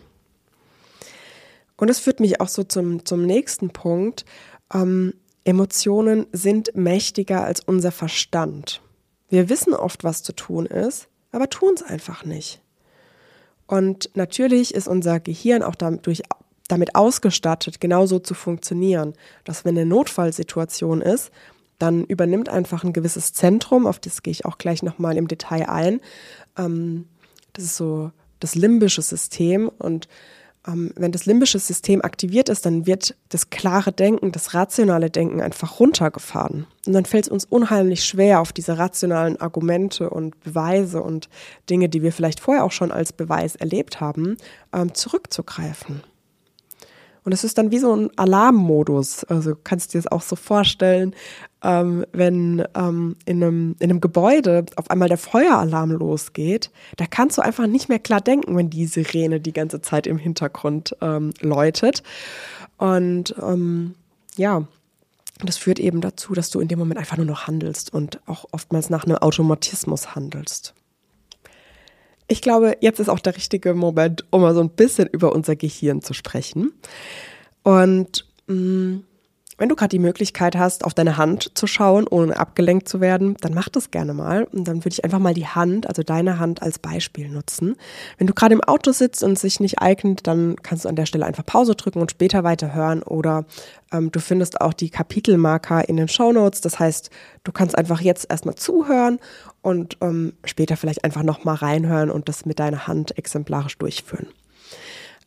Und 1.76 1.88
es 1.88 1.98
führt 1.98 2.20
mich 2.20 2.40
auch 2.40 2.46
so 2.46 2.62
zum, 2.62 3.04
zum 3.04 3.26
nächsten 3.26 3.70
Punkt. 3.70 4.24
Ähm, 4.72 5.14
Emotionen 5.42 6.26
sind 6.30 6.76
mächtiger 6.76 7.42
als 7.42 7.58
unser 7.58 7.90
Verstand. 7.90 8.80
Wir 9.28 9.48
wissen 9.48 9.74
oft, 9.74 10.04
was 10.04 10.22
zu 10.22 10.32
tun 10.36 10.66
ist, 10.66 11.08
aber 11.32 11.50
tun 11.50 11.72
es 11.74 11.82
einfach 11.82 12.24
nicht. 12.24 12.61
Und 13.72 14.10
natürlich 14.12 14.74
ist 14.74 14.86
unser 14.86 15.18
Gehirn 15.18 15.62
auch 15.62 15.74
dadurch, 15.74 16.20
damit 16.68 16.94
ausgestattet, 16.94 17.80
genauso 17.80 18.18
zu 18.18 18.34
funktionieren, 18.34 19.14
dass 19.44 19.64
wenn 19.64 19.78
eine 19.78 19.86
Notfallsituation 19.86 21.00
ist, 21.00 21.30
dann 21.78 22.04
übernimmt 22.04 22.50
einfach 22.50 22.84
ein 22.84 22.92
gewisses 22.92 23.32
Zentrum, 23.32 23.86
auf 23.86 23.98
das 23.98 24.22
gehe 24.22 24.30
ich 24.30 24.44
auch 24.44 24.58
gleich 24.58 24.82
nochmal 24.82 25.16
im 25.16 25.26
Detail 25.26 25.70
ein. 25.70 26.00
Ähm, 26.58 27.06
das 27.54 27.64
ist 27.64 27.76
so 27.76 28.10
das 28.40 28.54
limbische 28.54 29.00
System 29.00 29.70
und 29.78 30.06
wenn 30.64 31.10
das 31.10 31.26
limbische 31.26 31.58
System 31.58 32.02
aktiviert 32.02 32.48
ist, 32.48 32.64
dann 32.64 32.86
wird 32.86 33.16
das 33.30 33.50
klare 33.50 33.90
Denken, 33.90 34.30
das 34.30 34.54
rationale 34.54 35.10
Denken 35.10 35.40
einfach 35.40 35.80
runtergefahren. 35.80 36.66
Und 36.86 36.92
dann 36.92 37.04
fällt 37.04 37.24
es 37.24 37.30
uns 37.30 37.44
unheimlich 37.44 38.04
schwer, 38.04 38.40
auf 38.40 38.52
diese 38.52 38.78
rationalen 38.78 39.40
Argumente 39.40 40.08
und 40.10 40.38
Beweise 40.40 41.02
und 41.02 41.28
Dinge, 41.68 41.88
die 41.88 42.02
wir 42.02 42.12
vielleicht 42.12 42.38
vorher 42.38 42.64
auch 42.64 42.70
schon 42.70 42.92
als 42.92 43.12
Beweis 43.12 43.56
erlebt 43.56 44.00
haben, 44.00 44.36
ähm, 44.72 44.94
zurückzugreifen. 44.94 46.02
Und 47.24 47.32
es 47.32 47.44
ist 47.44 47.58
dann 47.58 47.70
wie 47.70 47.78
so 47.78 47.94
ein 47.94 48.10
Alarmmodus. 48.16 49.24
Also 49.24 49.54
kannst 49.62 49.92
du 49.94 49.98
dir 49.98 50.02
das 50.02 50.12
auch 50.12 50.22
so 50.22 50.36
vorstellen, 50.36 51.14
ähm, 51.62 52.04
wenn 52.12 52.64
ähm, 52.74 53.16
in, 53.24 53.42
einem, 53.42 53.76
in 53.78 53.90
einem 53.90 54.00
Gebäude 54.00 54.66
auf 54.76 54.90
einmal 54.90 55.08
der 55.08 55.18
Feueralarm 55.18 55.92
losgeht, 55.92 56.70
da 56.96 57.06
kannst 57.06 57.38
du 57.38 57.42
einfach 57.42 57.66
nicht 57.66 57.88
mehr 57.88 57.98
klar 57.98 58.20
denken, 58.20 58.56
wenn 58.56 58.70
die 58.70 58.86
Sirene 58.86 59.40
die 59.40 59.52
ganze 59.52 59.80
Zeit 59.80 60.06
im 60.06 60.18
Hintergrund 60.18 60.96
ähm, 61.00 61.32
läutet. 61.40 62.02
Und 62.78 63.34
ähm, 63.40 63.94
ja, 64.36 64.66
das 65.38 65.56
führt 65.56 65.78
eben 65.78 66.00
dazu, 66.00 66.34
dass 66.34 66.50
du 66.50 66.60
in 66.60 66.68
dem 66.68 66.78
Moment 66.78 66.98
einfach 66.98 67.16
nur 67.16 67.26
noch 67.26 67.46
handelst 67.46 67.92
und 67.92 68.20
auch 68.26 68.46
oftmals 68.52 68.90
nach 68.90 69.04
einem 69.04 69.16
Automatismus 69.16 70.14
handelst. 70.14 70.74
Ich 72.28 72.42
glaube, 72.42 72.76
jetzt 72.80 72.98
ist 72.98 73.08
auch 73.08 73.18
der 73.18 73.36
richtige 73.36 73.74
Moment, 73.74 74.24
um 74.30 74.42
mal 74.42 74.54
so 74.54 74.60
ein 74.60 74.70
bisschen 74.70 75.08
über 75.08 75.32
unser 75.32 75.54
Gehirn 75.54 76.02
zu 76.02 76.14
sprechen. 76.14 76.72
Und 77.62 78.26
mh, 78.46 78.54
mm, 78.54 79.04
wenn 79.62 79.68
du 79.68 79.76
gerade 79.76 79.90
die 79.90 80.00
Möglichkeit 80.00 80.56
hast, 80.56 80.84
auf 80.84 80.92
deine 80.92 81.18
Hand 81.18 81.56
zu 81.56 81.68
schauen, 81.68 82.08
ohne 82.08 82.36
abgelenkt 82.36 82.88
zu 82.88 83.00
werden, 83.00 83.36
dann 83.42 83.54
mach 83.54 83.68
das 83.68 83.92
gerne 83.92 84.12
mal. 84.12 84.42
Und 84.50 84.66
dann 84.66 84.78
würde 84.78 84.88
ich 84.88 85.04
einfach 85.04 85.20
mal 85.20 85.34
die 85.34 85.46
Hand, 85.46 85.86
also 85.86 86.02
deine 86.02 86.40
Hand 86.40 86.62
als 86.62 86.80
Beispiel 86.80 87.28
nutzen. 87.28 87.76
Wenn 88.18 88.26
du 88.26 88.34
gerade 88.34 88.54
im 88.54 88.60
Auto 88.60 88.90
sitzt 88.90 89.22
und 89.22 89.38
sich 89.38 89.60
nicht 89.60 89.78
eignet, 89.78 90.26
dann 90.26 90.56
kannst 90.64 90.84
du 90.84 90.88
an 90.88 90.96
der 90.96 91.06
Stelle 91.06 91.26
einfach 91.26 91.46
Pause 91.46 91.76
drücken 91.76 92.00
und 92.00 92.10
später 92.10 92.42
weiterhören. 92.42 93.04
Oder 93.04 93.44
ähm, 93.92 94.10
du 94.10 94.18
findest 94.18 94.60
auch 94.60 94.72
die 94.72 94.90
Kapitelmarker 94.90 95.88
in 95.88 95.96
den 95.96 96.08
Show 96.08 96.32
Notes. 96.32 96.60
Das 96.60 96.80
heißt, 96.80 97.10
du 97.44 97.52
kannst 97.52 97.78
einfach 97.78 98.00
jetzt 98.00 98.28
erstmal 98.28 98.56
zuhören 98.56 99.20
und 99.60 99.96
ähm, 100.00 100.32
später 100.44 100.76
vielleicht 100.76 101.04
einfach 101.04 101.22
nochmal 101.22 101.54
reinhören 101.54 102.10
und 102.10 102.28
das 102.28 102.46
mit 102.46 102.58
deiner 102.58 102.88
Hand 102.88 103.16
exemplarisch 103.16 103.78
durchführen. 103.78 104.26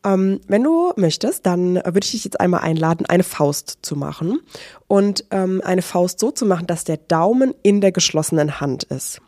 Ähm, 0.06 0.40
wenn 0.46 0.62
du 0.62 0.92
möchtest, 0.94 1.44
dann 1.46 1.74
würde 1.74 2.00
ich 2.04 2.12
dich 2.12 2.24
jetzt 2.24 2.40
einmal 2.40 2.60
einladen, 2.60 3.06
eine 3.06 3.24
Faust 3.24 3.78
zu 3.82 3.96
machen 3.96 4.38
und 4.86 5.24
ähm, 5.32 5.60
eine 5.64 5.82
Faust 5.82 6.20
so 6.20 6.30
zu 6.30 6.46
machen, 6.46 6.68
dass 6.68 6.84
der 6.84 6.96
Daumen 6.96 7.54
in 7.62 7.80
der 7.80 7.90
geschlossenen 7.90 8.60
Hand 8.60 8.84
ist. 8.84 9.20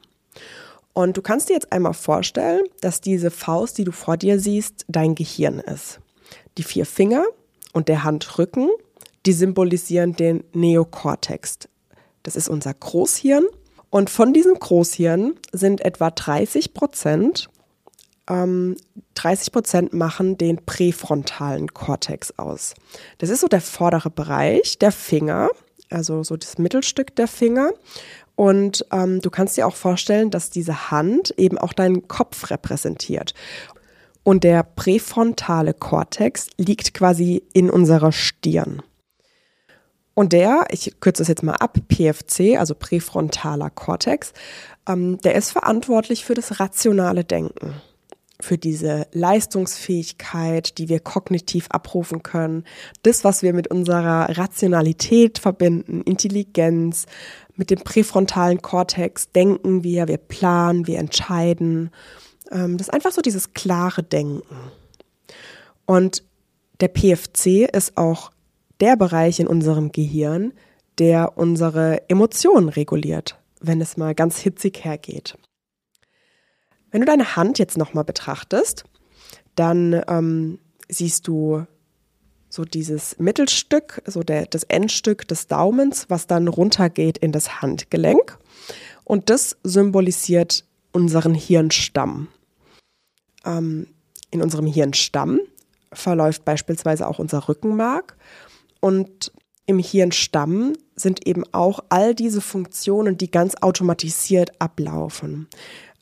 Und 0.93 1.17
du 1.17 1.23
kannst 1.23 1.49
dir 1.49 1.55
jetzt 1.55 1.73
einmal 1.73 1.95
vorstellen, 1.95 2.63
dass 2.81 3.01
diese 3.01 3.33
Faust, 3.33 3.77
die 3.79 3.85
du 3.85 3.93
vor 3.93 4.17
dir 4.17 4.39
siehst, 4.39 4.85
dein 4.89 5.17
Gehirn 5.17 5.59
ist. 5.59 5.99
Die 6.57 6.63
vier 6.63 6.87
Finger 6.87 7.25
und 7.73 7.89
der 7.89 8.05
Handrücken, 8.05 8.69
die 9.27 9.33
symbolisieren 9.33 10.15
den 10.15 10.45
Neokortex. 10.53 11.59
Das 12.23 12.37
ist 12.37 12.49
unser 12.49 12.75
Großhirn. 12.75 13.45
Und 13.91 14.11
von 14.11 14.33
diesem 14.33 14.55
Großhirn 14.55 15.35
sind 15.53 15.81
etwa 15.81 16.11
30 16.11 16.75
Prozent 16.75 17.49
ähm, 18.29 18.77
30 19.15 19.53
Prozent 19.53 19.93
machen 19.93 20.39
den 20.39 20.65
präfrontalen 20.65 21.73
Kortex 21.73 22.39
aus. 22.39 22.75
Das 23.19 23.31
ist 23.31 23.41
so 23.41 23.49
der 23.49 23.61
vordere 23.61 24.11
Bereich 24.11 24.79
der 24.79 24.93
Finger, 24.93 25.51
also 25.91 26.23
so 26.23 26.37
das 26.37 26.59
Mittelstück 26.59 27.17
der 27.17 27.29
Finger. 27.29 27.73
Und 28.37 28.87
ähm, 28.93 29.21
du 29.21 29.31
kannst 29.31 29.57
dir 29.57 29.67
auch 29.67 29.75
vorstellen, 29.75 30.31
dass 30.31 30.51
diese 30.51 30.91
Hand 30.91 31.35
eben 31.37 31.59
auch 31.59 31.73
deinen 31.73 32.07
Kopf 32.07 32.51
repräsentiert. 32.51 33.35
Und 34.23 34.45
der 34.45 34.63
präfrontale 34.63 35.75
Kortex 35.75 36.49
liegt 36.57 36.95
quasi 36.95 37.43
in 37.53 37.71
unserer 37.71 38.13
Stirn. 38.13 38.83
Und 40.15 40.33
der, 40.33 40.67
ich 40.71 41.01
kürze 41.01 41.23
es 41.23 41.29
jetzt 41.29 41.43
mal 41.43 41.55
ab, 41.55 41.79
PFC, 41.89 42.59
also 42.59 42.75
präfrontaler 42.75 43.71
Kortex, 43.71 44.33
ähm, 44.87 45.19
der 45.19 45.35
ist 45.35 45.51
verantwortlich 45.51 46.25
für 46.25 46.35
das 46.35 46.61
rationale 46.61 47.25
Denken 47.25 47.75
für 48.41 48.57
diese 48.57 49.07
Leistungsfähigkeit, 49.13 50.79
die 50.79 50.89
wir 50.89 51.01
kognitiv 51.01 51.67
abrufen 51.71 52.23
können, 52.23 52.65
das, 53.03 53.25
was 53.25 53.43
wir 53.43 53.53
mit 53.53 53.69
unserer 53.69 54.37
Rationalität 54.37 55.39
verbinden, 55.39 56.03
Intelligenz, 56.03 57.07
mit 57.57 57.71
dem 57.71 57.81
präfrontalen 57.81 58.63
Kortex 58.63 59.33
denken 59.33 59.83
wir, 59.83 60.07
wir 60.07 60.19
planen, 60.19 60.87
wir 60.87 60.99
entscheiden. 60.99 61.91
Ähm, 62.53 62.79
das 62.79 62.87
ist 62.87 62.95
einfach 62.95 63.11
so 63.11 63.21
dieses 63.21 63.53
klare 63.53 64.05
Denken. 64.05 64.57
Und 65.85 66.23
der 66.81 66.89
PFC 66.89 67.69
ist 67.75 67.97
auch 67.97 68.31
der 68.81 68.97
Bereich 68.97 69.41
in 69.41 69.49
unserem 69.49 69.91
Gehirn, 69.91 70.53
der 70.99 71.37
unsere 71.37 72.09
Emotionen 72.09 72.69
reguliert, 72.69 73.37
wenn 73.61 73.81
es 73.81 73.97
mal 73.97 74.15
ganz 74.15 74.39
hitzig 74.39 74.85
hergeht. 74.85 75.37
Wenn 76.91 77.01
du 77.01 77.07
deine 77.07 77.37
Hand 77.37 77.59
jetzt 77.59 77.77
nochmal 77.77 78.05
betrachtest, 78.05 78.85
dann 79.55 80.03
ähm, 80.09 80.59
siehst 80.89 81.27
du 81.29 81.67
so 82.49 82.65
dieses 82.65 83.19
Mittelstück, 83.19 84.03
so 84.07 84.23
der, 84.23 84.47
das 84.47 84.65
Endstück 84.65 85.29
des 85.29 85.49
Daumens, 85.49 86.07
was 86.09 86.27
dann 86.27 86.49
runtergeht 86.49 87.19
in 87.19 87.33
das 87.33 87.61
Handgelenk. 87.61 88.39
Und 89.05 89.31
das 89.31 89.57
symbolisiert 89.63 90.65
unseren 90.93 91.35
Hirnstamm. 91.35 92.29
Ähm, 93.45 93.89
in 94.31 94.43
unserem 94.43 94.67
Hirnstamm 94.67 95.41
verläuft 95.93 96.45
beispielsweise 96.45 97.07
auch 97.07 97.19
unser 97.19 97.49
Rückenmark. 97.49 98.17
Und 98.81 99.33
im 99.67 99.79
Hirnstamm 99.79 100.73
sind 100.97 101.27
eben 101.27 101.45
auch 101.53 101.81
all 101.91 102.15
diese 102.15 102.41
Funktionen, 102.41 103.19
die 103.19 103.31
ganz 103.31 103.55
automatisiert 103.57 104.61
ablaufen 104.61 105.49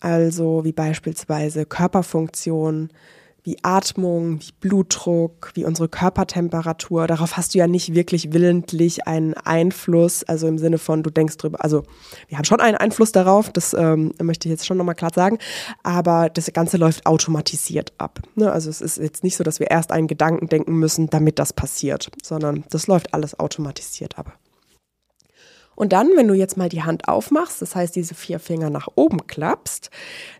also 0.06 0.62
wie 0.62 0.70
beispielsweise 0.70 1.66
Körperfunktion, 1.66 2.90
wie 3.42 3.56
Atmung, 3.62 4.38
wie 4.40 4.52
Blutdruck, 4.60 5.50
wie 5.54 5.64
unsere 5.64 5.88
Körpertemperatur. 5.88 7.08
Darauf 7.08 7.36
hast 7.36 7.54
du 7.54 7.58
ja 7.58 7.66
nicht 7.66 7.92
wirklich 7.92 8.32
willentlich 8.32 9.08
einen 9.08 9.34
Einfluss, 9.34 10.22
also 10.22 10.46
im 10.46 10.58
Sinne 10.58 10.78
von, 10.78 11.02
du 11.02 11.10
denkst 11.10 11.38
drüber, 11.38 11.64
also 11.64 11.82
wir 12.28 12.38
haben 12.38 12.44
schon 12.44 12.60
einen 12.60 12.76
Einfluss 12.76 13.10
darauf, 13.10 13.50
das 13.50 13.74
ähm, 13.74 14.12
möchte 14.22 14.46
ich 14.46 14.50
jetzt 14.50 14.64
schon 14.64 14.76
nochmal 14.76 14.94
klar 14.94 15.10
sagen, 15.12 15.38
aber 15.82 16.30
das 16.30 16.52
Ganze 16.52 16.76
läuft 16.76 17.04
automatisiert 17.04 17.92
ab. 17.98 18.20
Ne? 18.36 18.52
Also 18.52 18.70
es 18.70 18.80
ist 18.80 18.98
jetzt 18.98 19.24
nicht 19.24 19.36
so, 19.36 19.42
dass 19.42 19.58
wir 19.58 19.72
erst 19.72 19.90
einen 19.90 20.06
Gedanken 20.06 20.46
denken 20.46 20.78
müssen, 20.78 21.10
damit 21.10 21.40
das 21.40 21.52
passiert, 21.52 22.12
sondern 22.22 22.62
das 22.70 22.86
läuft 22.86 23.12
alles 23.12 23.40
automatisiert 23.40 24.16
ab. 24.20 24.38
Und 25.76 25.92
dann, 25.92 26.08
wenn 26.16 26.26
du 26.26 26.34
jetzt 26.34 26.56
mal 26.56 26.68
die 26.68 26.82
Hand 26.82 27.06
aufmachst, 27.06 27.62
das 27.62 27.76
heißt 27.76 27.94
diese 27.94 28.14
vier 28.14 28.40
Finger 28.40 28.70
nach 28.70 28.88
oben 28.96 29.26
klappst, 29.28 29.90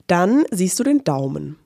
dann 0.08 0.44
siehst 0.50 0.80
du 0.80 0.82
den 0.82 1.04
Daumen. 1.04 1.56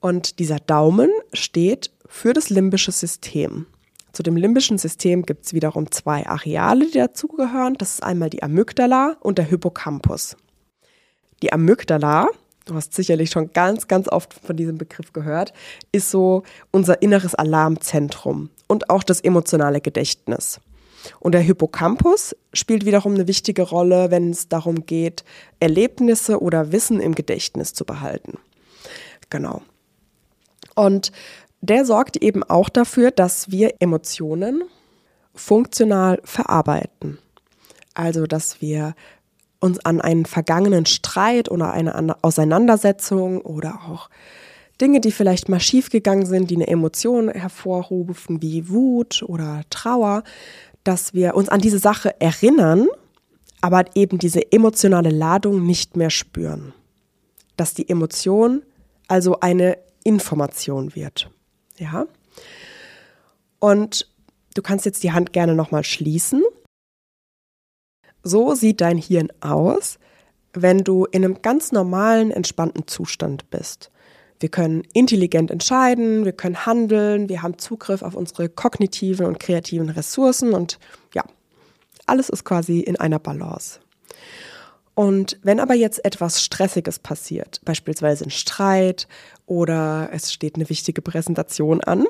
Und 0.00 0.38
dieser 0.38 0.60
Daumen 0.60 1.10
steht 1.32 1.90
für 2.06 2.32
das 2.32 2.48
limbische 2.50 2.92
System. 2.92 3.66
Zu 4.12 4.22
dem 4.22 4.36
limbischen 4.36 4.78
System 4.78 5.26
gibt 5.26 5.44
es 5.44 5.54
wiederum 5.54 5.90
zwei 5.90 6.24
Areale, 6.24 6.86
die 6.86 6.98
dazugehören. 6.98 7.74
Das 7.74 7.94
ist 7.94 8.02
einmal 8.04 8.30
die 8.30 8.44
Amygdala 8.44 9.16
und 9.20 9.38
der 9.38 9.44
Hippocampus. 9.44 10.36
Die 11.42 11.52
Amygdala, 11.52 12.28
du 12.64 12.74
hast 12.76 12.94
sicherlich 12.94 13.30
schon 13.30 13.52
ganz, 13.52 13.88
ganz 13.88 14.08
oft 14.08 14.32
von 14.32 14.56
diesem 14.56 14.78
Begriff 14.78 15.12
gehört, 15.12 15.52
ist 15.90 16.10
so 16.10 16.44
unser 16.70 17.02
inneres 17.02 17.34
Alarmzentrum 17.34 18.50
und 18.68 18.88
auch 18.88 19.02
das 19.02 19.20
emotionale 19.20 19.80
Gedächtnis. 19.80 20.60
Und 21.20 21.32
der 21.32 21.40
Hippocampus 21.40 22.36
spielt 22.52 22.84
wiederum 22.86 23.14
eine 23.14 23.26
wichtige 23.26 23.62
Rolle, 23.62 24.10
wenn 24.10 24.30
es 24.30 24.48
darum 24.48 24.86
geht, 24.86 25.24
Erlebnisse 25.60 26.40
oder 26.40 26.72
Wissen 26.72 27.00
im 27.00 27.14
Gedächtnis 27.14 27.74
zu 27.74 27.84
behalten. 27.84 28.38
Genau. 29.30 29.62
Und 30.74 31.12
der 31.60 31.84
sorgt 31.84 32.16
eben 32.16 32.42
auch 32.42 32.68
dafür, 32.68 33.10
dass 33.10 33.50
wir 33.50 33.74
Emotionen 33.78 34.64
funktional 35.34 36.20
verarbeiten. 36.24 37.18
Also, 37.94 38.26
dass 38.26 38.60
wir 38.60 38.94
uns 39.60 39.84
an 39.84 40.00
einen 40.00 40.26
vergangenen 40.26 40.84
Streit 40.84 41.50
oder 41.50 41.72
eine 41.72 42.22
Auseinandersetzung 42.22 43.40
oder 43.40 43.80
auch 43.88 44.10
Dinge, 44.80 45.00
die 45.00 45.12
vielleicht 45.12 45.48
mal 45.48 45.60
schiefgegangen 45.60 46.26
sind, 46.26 46.50
die 46.50 46.56
eine 46.56 46.66
Emotion 46.66 47.30
hervorrufen, 47.30 48.42
wie 48.42 48.68
Wut 48.68 49.22
oder 49.26 49.62
Trauer, 49.70 50.24
dass 50.84 51.14
wir 51.14 51.34
uns 51.34 51.48
an 51.48 51.60
diese 51.60 51.78
Sache 51.78 52.20
erinnern, 52.20 52.88
aber 53.60 53.96
eben 53.96 54.18
diese 54.18 54.52
emotionale 54.52 55.10
Ladung 55.10 55.66
nicht 55.66 55.96
mehr 55.96 56.10
spüren. 56.10 56.74
Dass 57.56 57.72
die 57.72 57.88
Emotion 57.88 58.62
also 59.08 59.40
eine 59.40 59.78
Information 60.04 60.94
wird. 60.94 61.30
Ja? 61.78 62.06
Und 63.58 64.10
du 64.54 64.62
kannst 64.62 64.84
jetzt 64.84 65.02
die 65.02 65.12
Hand 65.12 65.32
gerne 65.32 65.54
nochmal 65.54 65.84
schließen. 65.84 66.42
so 68.22 68.54
sieht 68.54 68.80
dein 68.80 68.96
Hirn 68.96 69.28
aus, 69.40 69.98
wenn 70.54 70.78
du 70.78 71.04
in 71.06 71.24
einem 71.24 71.42
ganz 71.42 71.72
normalen, 71.72 72.30
entspannten 72.30 72.86
Zustand 72.86 73.50
bist. 73.50 73.90
Wir 74.44 74.50
können 74.50 74.82
intelligent 74.92 75.50
entscheiden, 75.50 76.26
wir 76.26 76.32
können 76.32 76.66
handeln, 76.66 77.30
wir 77.30 77.40
haben 77.40 77.56
Zugriff 77.56 78.02
auf 78.02 78.14
unsere 78.14 78.50
kognitiven 78.50 79.24
und 79.24 79.40
kreativen 79.40 79.88
Ressourcen 79.88 80.52
und 80.52 80.78
ja, 81.14 81.24
alles 82.04 82.28
ist 82.28 82.44
quasi 82.44 82.80
in 82.80 82.96
einer 82.96 83.18
Balance. 83.18 83.80
Und 84.92 85.38
wenn 85.42 85.60
aber 85.60 85.72
jetzt 85.72 86.04
etwas 86.04 86.42
Stressiges 86.42 86.98
passiert, 86.98 87.62
beispielsweise 87.64 88.26
ein 88.26 88.30
Streit 88.30 89.08
oder 89.46 90.10
es 90.12 90.30
steht 90.30 90.56
eine 90.56 90.68
wichtige 90.68 91.00
Präsentation 91.00 91.80
an, 91.80 92.04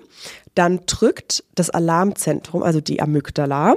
dann 0.57 0.81
drückt 0.87 1.45
das 1.55 1.71
Alarmzentrum, 1.71 2.65
also 2.65 2.81
die 2.81 3.01
Amygdala, 3.01 3.77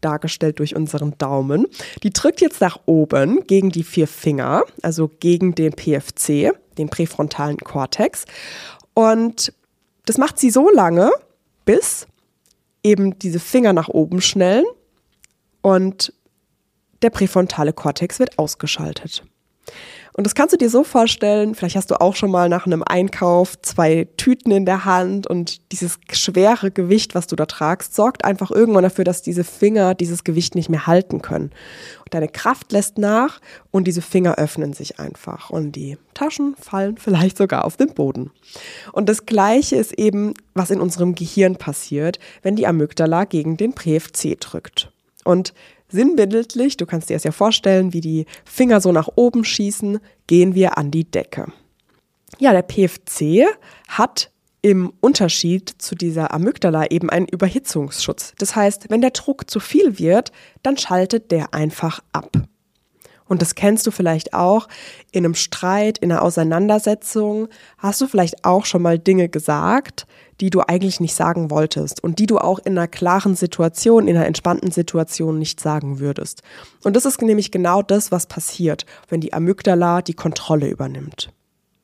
dargestellt 0.00 0.60
durch 0.60 0.76
unseren 0.76 1.18
Daumen, 1.18 1.66
die 2.04 2.10
drückt 2.10 2.40
jetzt 2.40 2.60
nach 2.60 2.78
oben 2.86 3.44
gegen 3.48 3.70
die 3.70 3.82
vier 3.82 4.06
Finger, 4.06 4.62
also 4.80 5.10
gegen 5.18 5.56
den 5.56 5.72
PFC, 5.72 6.52
den 6.78 6.88
präfrontalen 6.88 7.58
Kortex. 7.58 8.24
Und 8.94 9.52
das 10.04 10.18
macht 10.18 10.38
sie 10.38 10.50
so 10.50 10.70
lange, 10.70 11.10
bis 11.64 12.06
eben 12.82 13.18
diese 13.18 13.40
Finger 13.40 13.72
nach 13.72 13.88
oben 13.88 14.20
schnellen 14.20 14.64
und 15.62 16.12
der 17.02 17.10
präfrontale 17.10 17.72
Kortex 17.72 18.18
wird 18.18 18.38
ausgeschaltet. 18.38 19.24
Und 20.16 20.24
das 20.24 20.34
kannst 20.34 20.54
du 20.54 20.56
dir 20.56 20.70
so 20.70 20.82
vorstellen, 20.82 21.54
vielleicht 21.54 21.76
hast 21.76 21.90
du 21.90 22.00
auch 22.00 22.16
schon 22.16 22.30
mal 22.30 22.48
nach 22.48 22.64
einem 22.64 22.82
Einkauf 22.82 23.60
zwei 23.60 24.08
Tüten 24.16 24.50
in 24.50 24.64
der 24.64 24.86
Hand 24.86 25.26
und 25.26 25.70
dieses 25.72 25.98
schwere 26.10 26.70
Gewicht, 26.70 27.14
was 27.14 27.26
du 27.26 27.36
da 27.36 27.44
tragst, 27.44 27.94
sorgt 27.94 28.24
einfach 28.24 28.50
irgendwann 28.50 28.82
dafür, 28.82 29.04
dass 29.04 29.20
diese 29.20 29.44
Finger 29.44 29.94
dieses 29.94 30.24
Gewicht 30.24 30.54
nicht 30.54 30.70
mehr 30.70 30.86
halten 30.86 31.20
können. 31.20 31.50
Und 31.98 32.14
deine 32.14 32.28
Kraft 32.28 32.72
lässt 32.72 32.96
nach 32.96 33.42
und 33.70 33.86
diese 33.86 34.00
Finger 34.00 34.36
öffnen 34.36 34.72
sich 34.72 34.98
einfach 34.98 35.50
und 35.50 35.72
die 35.72 35.98
Taschen 36.14 36.56
fallen 36.58 36.96
vielleicht 36.98 37.36
sogar 37.36 37.66
auf 37.66 37.76
den 37.76 37.92
Boden. 37.92 38.30
Und 38.92 39.10
das 39.10 39.26
Gleiche 39.26 39.76
ist 39.76 39.92
eben, 39.92 40.32
was 40.54 40.70
in 40.70 40.80
unserem 40.80 41.14
Gehirn 41.14 41.56
passiert, 41.56 42.18
wenn 42.40 42.56
die 42.56 42.66
Amygdala 42.66 43.26
gegen 43.26 43.58
den 43.58 43.74
PFC 43.74 44.40
drückt. 44.40 44.90
Und 45.24 45.52
Sinnbildlich, 45.88 46.76
du 46.76 46.86
kannst 46.86 47.10
dir 47.10 47.14
das 47.14 47.24
ja 47.24 47.32
vorstellen, 47.32 47.92
wie 47.92 48.00
die 48.00 48.26
Finger 48.44 48.80
so 48.80 48.92
nach 48.92 49.08
oben 49.14 49.44
schießen, 49.44 49.98
gehen 50.26 50.54
wir 50.54 50.78
an 50.78 50.90
die 50.90 51.04
Decke. 51.04 51.52
Ja, 52.38 52.52
der 52.52 52.62
PFC 52.62 53.46
hat 53.88 54.30
im 54.62 54.92
Unterschied 55.00 55.70
zu 55.78 55.94
dieser 55.94 56.34
Amygdala 56.34 56.86
eben 56.90 57.08
einen 57.08 57.28
Überhitzungsschutz. 57.28 58.34
Das 58.38 58.56
heißt, 58.56 58.90
wenn 58.90 59.00
der 59.00 59.10
Druck 59.10 59.48
zu 59.48 59.60
viel 59.60 59.98
wird, 60.00 60.32
dann 60.62 60.76
schaltet 60.76 61.30
der 61.30 61.54
einfach 61.54 62.00
ab. 62.12 62.36
Und 63.28 63.42
das 63.42 63.54
kennst 63.54 63.86
du 63.86 63.90
vielleicht 63.90 64.34
auch 64.34 64.68
in 65.10 65.24
einem 65.24 65.34
Streit, 65.34 65.98
in 65.98 66.12
einer 66.12 66.22
Auseinandersetzung. 66.22 67.48
Hast 67.78 68.00
du 68.00 68.06
vielleicht 68.06 68.44
auch 68.44 68.64
schon 68.64 68.82
mal 68.82 68.98
Dinge 68.98 69.28
gesagt, 69.28 70.06
die 70.40 70.50
du 70.50 70.60
eigentlich 70.60 71.00
nicht 71.00 71.14
sagen 71.14 71.50
wolltest 71.50 72.02
und 72.04 72.18
die 72.18 72.26
du 72.26 72.38
auch 72.38 72.58
in 72.58 72.76
einer 72.76 72.88
klaren 72.88 73.34
Situation, 73.34 74.06
in 74.06 74.16
einer 74.16 74.26
entspannten 74.26 74.70
Situation 74.70 75.38
nicht 75.38 75.60
sagen 75.60 75.98
würdest. 75.98 76.42
Und 76.84 76.94
das 76.94 77.06
ist 77.06 77.20
nämlich 77.22 77.50
genau 77.50 77.82
das, 77.82 78.12
was 78.12 78.26
passiert, 78.26 78.84
wenn 79.08 79.20
die 79.20 79.32
Amygdala 79.32 80.02
die 80.02 80.14
Kontrolle 80.14 80.68
übernimmt. 80.68 81.32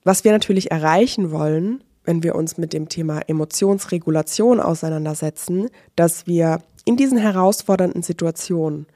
Was 0.05 0.25
wir 0.25 0.33
natürlich 0.33 0.71
erreichen 0.71 1.31
wollen, 1.31 1.83
wenn 2.05 2.23
wir 2.23 2.35
uns 2.35 2.59
mit 2.59 2.73
dem 2.73 2.89
Thema 2.89 3.21
Emotionsregulation 3.27 4.61
auseinandersetzen, 4.61 5.69
dass 5.97 6.27
wir 6.27 6.59
in 6.85 6.97
diesen 6.97 7.19
herausfordernden 7.19 8.03
Situationen 8.03 8.87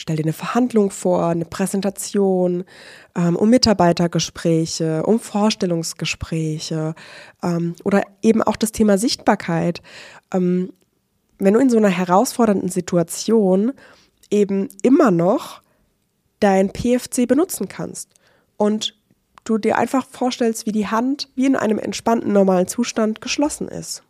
Stell 0.00 0.14
dir 0.14 0.22
eine 0.22 0.32
Verhandlung 0.32 0.92
vor, 0.92 1.26
eine 1.26 1.44
Präsentation, 1.44 2.62
ähm, 3.16 3.34
um 3.34 3.50
Mitarbeitergespräche, 3.50 5.02
um 5.02 5.18
Vorstellungsgespräche 5.18 6.94
ähm, 7.42 7.74
oder 7.82 8.04
eben 8.22 8.40
auch 8.40 8.54
das 8.54 8.70
Thema 8.70 8.96
Sichtbarkeit. 8.96 9.82
Ähm, 10.32 10.72
wenn 11.40 11.54
du 11.54 11.58
in 11.58 11.68
so 11.68 11.78
einer 11.78 11.88
herausfordernden 11.88 12.68
Situation 12.68 13.72
eben 14.30 14.68
immer 14.82 15.10
noch 15.10 15.62
dein 16.38 16.72
PFC 16.72 17.26
benutzen 17.26 17.66
kannst 17.66 18.10
und 18.56 18.94
du 19.42 19.58
dir 19.58 19.78
einfach 19.78 20.06
vorstellst, 20.06 20.64
wie 20.66 20.72
die 20.72 20.86
Hand 20.86 21.28
wie 21.34 21.46
in 21.46 21.56
einem 21.56 21.80
entspannten 21.80 22.32
normalen 22.32 22.68
Zustand 22.68 23.20
geschlossen 23.20 23.66
ist. 23.66 24.04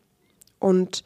Und 0.59 1.03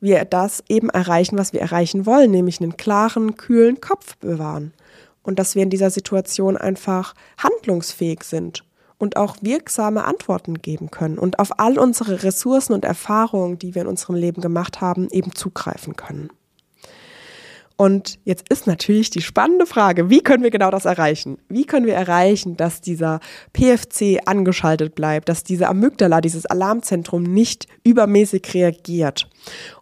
wir 0.00 0.24
das 0.24 0.64
eben 0.68 0.90
erreichen, 0.90 1.38
was 1.38 1.52
wir 1.52 1.60
erreichen 1.60 2.06
wollen, 2.06 2.30
nämlich 2.30 2.60
einen 2.60 2.76
klaren, 2.76 3.36
kühlen 3.36 3.80
Kopf 3.80 4.16
bewahren. 4.16 4.72
Und 5.22 5.38
dass 5.38 5.54
wir 5.54 5.62
in 5.62 5.70
dieser 5.70 5.90
Situation 5.90 6.56
einfach 6.56 7.14
handlungsfähig 7.36 8.24
sind 8.24 8.64
und 8.98 9.16
auch 9.16 9.36
wirksame 9.42 10.04
Antworten 10.04 10.54
geben 10.54 10.90
können 10.90 11.18
und 11.18 11.38
auf 11.38 11.58
all 11.58 11.78
unsere 11.78 12.22
Ressourcen 12.22 12.72
und 12.72 12.84
Erfahrungen, 12.84 13.58
die 13.58 13.74
wir 13.74 13.82
in 13.82 13.88
unserem 13.88 14.14
Leben 14.14 14.40
gemacht 14.40 14.80
haben, 14.80 15.08
eben 15.10 15.34
zugreifen 15.34 15.96
können. 15.96 16.30
Und 17.80 18.18
jetzt 18.24 18.50
ist 18.50 18.66
natürlich 18.66 19.08
die 19.08 19.22
spannende 19.22 19.64
Frage, 19.64 20.10
wie 20.10 20.20
können 20.20 20.42
wir 20.42 20.50
genau 20.50 20.70
das 20.70 20.84
erreichen? 20.84 21.38
Wie 21.48 21.64
können 21.64 21.86
wir 21.86 21.94
erreichen, 21.94 22.58
dass 22.58 22.82
dieser 22.82 23.20
PFC 23.54 24.20
angeschaltet 24.26 24.94
bleibt, 24.94 25.30
dass 25.30 25.44
diese 25.44 25.66
Amygdala, 25.66 26.20
dieses 26.20 26.44
Alarmzentrum 26.44 27.22
nicht 27.22 27.68
übermäßig 27.82 28.52
reagiert? 28.52 29.30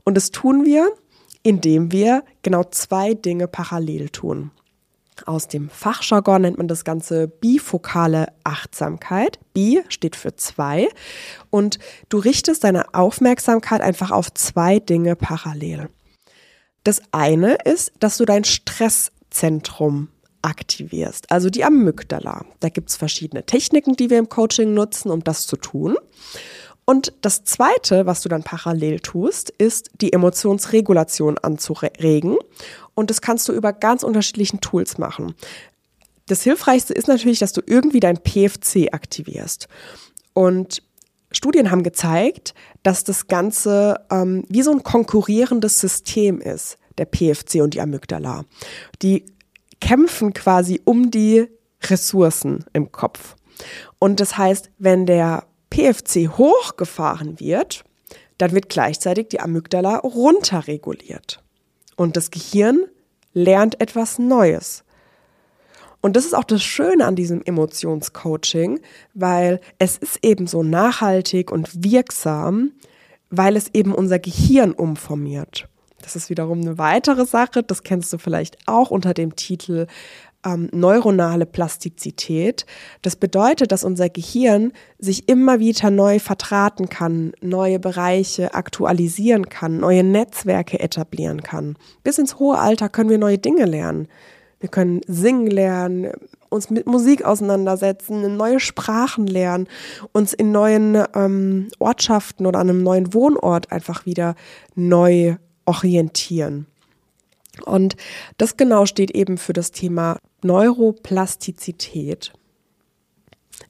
Und 0.04 0.14
das 0.14 0.30
tun 0.30 0.64
wir, 0.64 0.92
indem 1.42 1.90
wir 1.90 2.22
genau 2.42 2.62
zwei 2.62 3.14
Dinge 3.14 3.48
parallel 3.48 4.10
tun. 4.10 4.52
Aus 5.26 5.48
dem 5.48 5.68
Fachjargon 5.68 6.42
nennt 6.42 6.58
man 6.58 6.68
das 6.68 6.84
Ganze 6.84 7.26
bifokale 7.26 8.28
Achtsamkeit. 8.44 9.40
Bi 9.54 9.82
steht 9.88 10.14
für 10.14 10.36
zwei. 10.36 10.88
Und 11.50 11.80
du 12.10 12.18
richtest 12.18 12.62
deine 12.62 12.94
Aufmerksamkeit 12.94 13.80
einfach 13.80 14.12
auf 14.12 14.32
zwei 14.34 14.78
Dinge 14.78 15.16
parallel. 15.16 15.88
Das 16.88 17.02
eine 17.12 17.58
ist, 17.66 17.92
dass 18.00 18.16
du 18.16 18.24
dein 18.24 18.44
Stresszentrum 18.44 20.08
aktivierst, 20.40 21.30
also 21.30 21.50
die 21.50 21.62
Amygdala. 21.62 22.46
Da 22.60 22.70
gibt 22.70 22.88
es 22.88 22.96
verschiedene 22.96 23.44
Techniken, 23.44 23.94
die 23.94 24.08
wir 24.08 24.18
im 24.18 24.30
Coaching 24.30 24.72
nutzen, 24.72 25.10
um 25.10 25.22
das 25.22 25.46
zu 25.46 25.58
tun. 25.58 25.98
Und 26.86 27.12
das 27.20 27.44
Zweite, 27.44 28.06
was 28.06 28.22
du 28.22 28.30
dann 28.30 28.42
parallel 28.42 29.00
tust, 29.00 29.50
ist 29.50 29.90
die 30.00 30.14
Emotionsregulation 30.14 31.36
anzuregen. 31.36 32.38
Und 32.94 33.10
das 33.10 33.20
kannst 33.20 33.46
du 33.50 33.52
über 33.52 33.74
ganz 33.74 34.02
unterschiedlichen 34.02 34.62
Tools 34.62 34.96
machen. 34.96 35.34
Das 36.26 36.42
Hilfreichste 36.42 36.94
ist 36.94 37.06
natürlich, 37.06 37.40
dass 37.40 37.52
du 37.52 37.60
irgendwie 37.66 38.00
dein 38.00 38.16
PFC 38.16 38.94
aktivierst. 38.94 39.68
Und 40.32 40.82
Studien 41.30 41.70
haben 41.70 41.82
gezeigt, 41.82 42.54
dass 42.82 43.04
das 43.04 43.26
Ganze 43.26 44.00
ähm, 44.10 44.44
wie 44.48 44.62
so 44.62 44.70
ein 44.72 44.82
konkurrierendes 44.82 45.78
System 45.78 46.40
ist, 46.40 46.78
der 46.96 47.06
PFC 47.06 47.56
und 47.62 47.74
die 47.74 47.80
Amygdala. 47.80 48.44
Die 49.02 49.26
kämpfen 49.80 50.32
quasi 50.32 50.80
um 50.84 51.10
die 51.10 51.46
Ressourcen 51.84 52.64
im 52.72 52.90
Kopf. 52.90 53.36
Und 53.98 54.20
das 54.20 54.38
heißt, 54.38 54.70
wenn 54.78 55.06
der 55.06 55.44
PFC 55.70 56.28
hochgefahren 56.36 57.38
wird, 57.40 57.84
dann 58.38 58.52
wird 58.52 58.68
gleichzeitig 58.68 59.28
die 59.28 59.40
Amygdala 59.40 59.98
runterreguliert. 59.98 61.42
Und 61.96 62.16
das 62.16 62.30
Gehirn 62.30 62.86
lernt 63.32 63.80
etwas 63.80 64.18
Neues. 64.18 64.84
Und 66.00 66.16
das 66.16 66.24
ist 66.24 66.34
auch 66.34 66.44
das 66.44 66.62
Schöne 66.62 67.04
an 67.06 67.16
diesem 67.16 67.42
Emotionscoaching, 67.42 68.80
weil 69.14 69.60
es 69.78 69.96
ist 69.98 70.18
eben 70.22 70.46
so 70.46 70.62
nachhaltig 70.62 71.50
und 71.50 71.84
wirksam, 71.84 72.72
weil 73.30 73.56
es 73.56 73.68
eben 73.74 73.94
unser 73.94 74.18
Gehirn 74.18 74.72
umformiert. 74.72 75.68
Das 76.00 76.14
ist 76.14 76.30
wiederum 76.30 76.60
eine 76.60 76.78
weitere 76.78 77.26
Sache, 77.26 77.62
das 77.62 77.82
kennst 77.82 78.12
du 78.12 78.18
vielleicht 78.18 78.56
auch 78.66 78.90
unter 78.90 79.14
dem 79.14 79.34
Titel 79.34 79.86
ähm, 80.46 80.68
neuronale 80.72 81.46
Plastizität. 81.46 82.66
Das 83.02 83.16
bedeutet, 83.16 83.72
dass 83.72 83.84
unser 83.84 84.08
Gehirn 84.08 84.72
sich 84.98 85.28
immer 85.28 85.58
wieder 85.58 85.90
neu 85.90 86.18
vertraten 86.18 86.88
kann, 86.88 87.32
neue 87.40 87.78
Bereiche 87.78 88.54
aktualisieren 88.54 89.48
kann, 89.48 89.78
neue 89.78 90.04
Netzwerke 90.04 90.78
etablieren 90.78 91.42
kann. 91.42 91.76
Bis 92.04 92.18
ins 92.18 92.38
hohe 92.38 92.58
Alter 92.58 92.88
können 92.88 93.10
wir 93.10 93.18
neue 93.18 93.38
Dinge 93.38 93.64
lernen. 93.64 94.08
Wir 94.60 94.68
können 94.68 95.00
singen 95.06 95.46
lernen, 95.46 96.12
uns 96.48 96.70
mit 96.70 96.86
Musik 96.86 97.24
auseinandersetzen, 97.24 98.36
neue 98.36 98.58
Sprachen 98.58 99.26
lernen, 99.26 99.68
uns 100.12 100.32
in 100.32 100.50
neuen 100.50 101.04
ähm, 101.14 101.68
Ortschaften 101.78 102.46
oder 102.46 102.58
an 102.58 102.68
einem 102.68 102.82
neuen 102.82 103.14
Wohnort 103.14 103.70
einfach 103.70 104.06
wieder 104.06 104.34
neu 104.74 105.36
orientieren. 105.64 106.66
Und 107.64 107.96
das 108.36 108.56
genau 108.56 108.86
steht 108.86 109.10
eben 109.10 109.38
für 109.38 109.52
das 109.52 109.70
Thema 109.70 110.18
Neuroplastizität. 110.42 112.32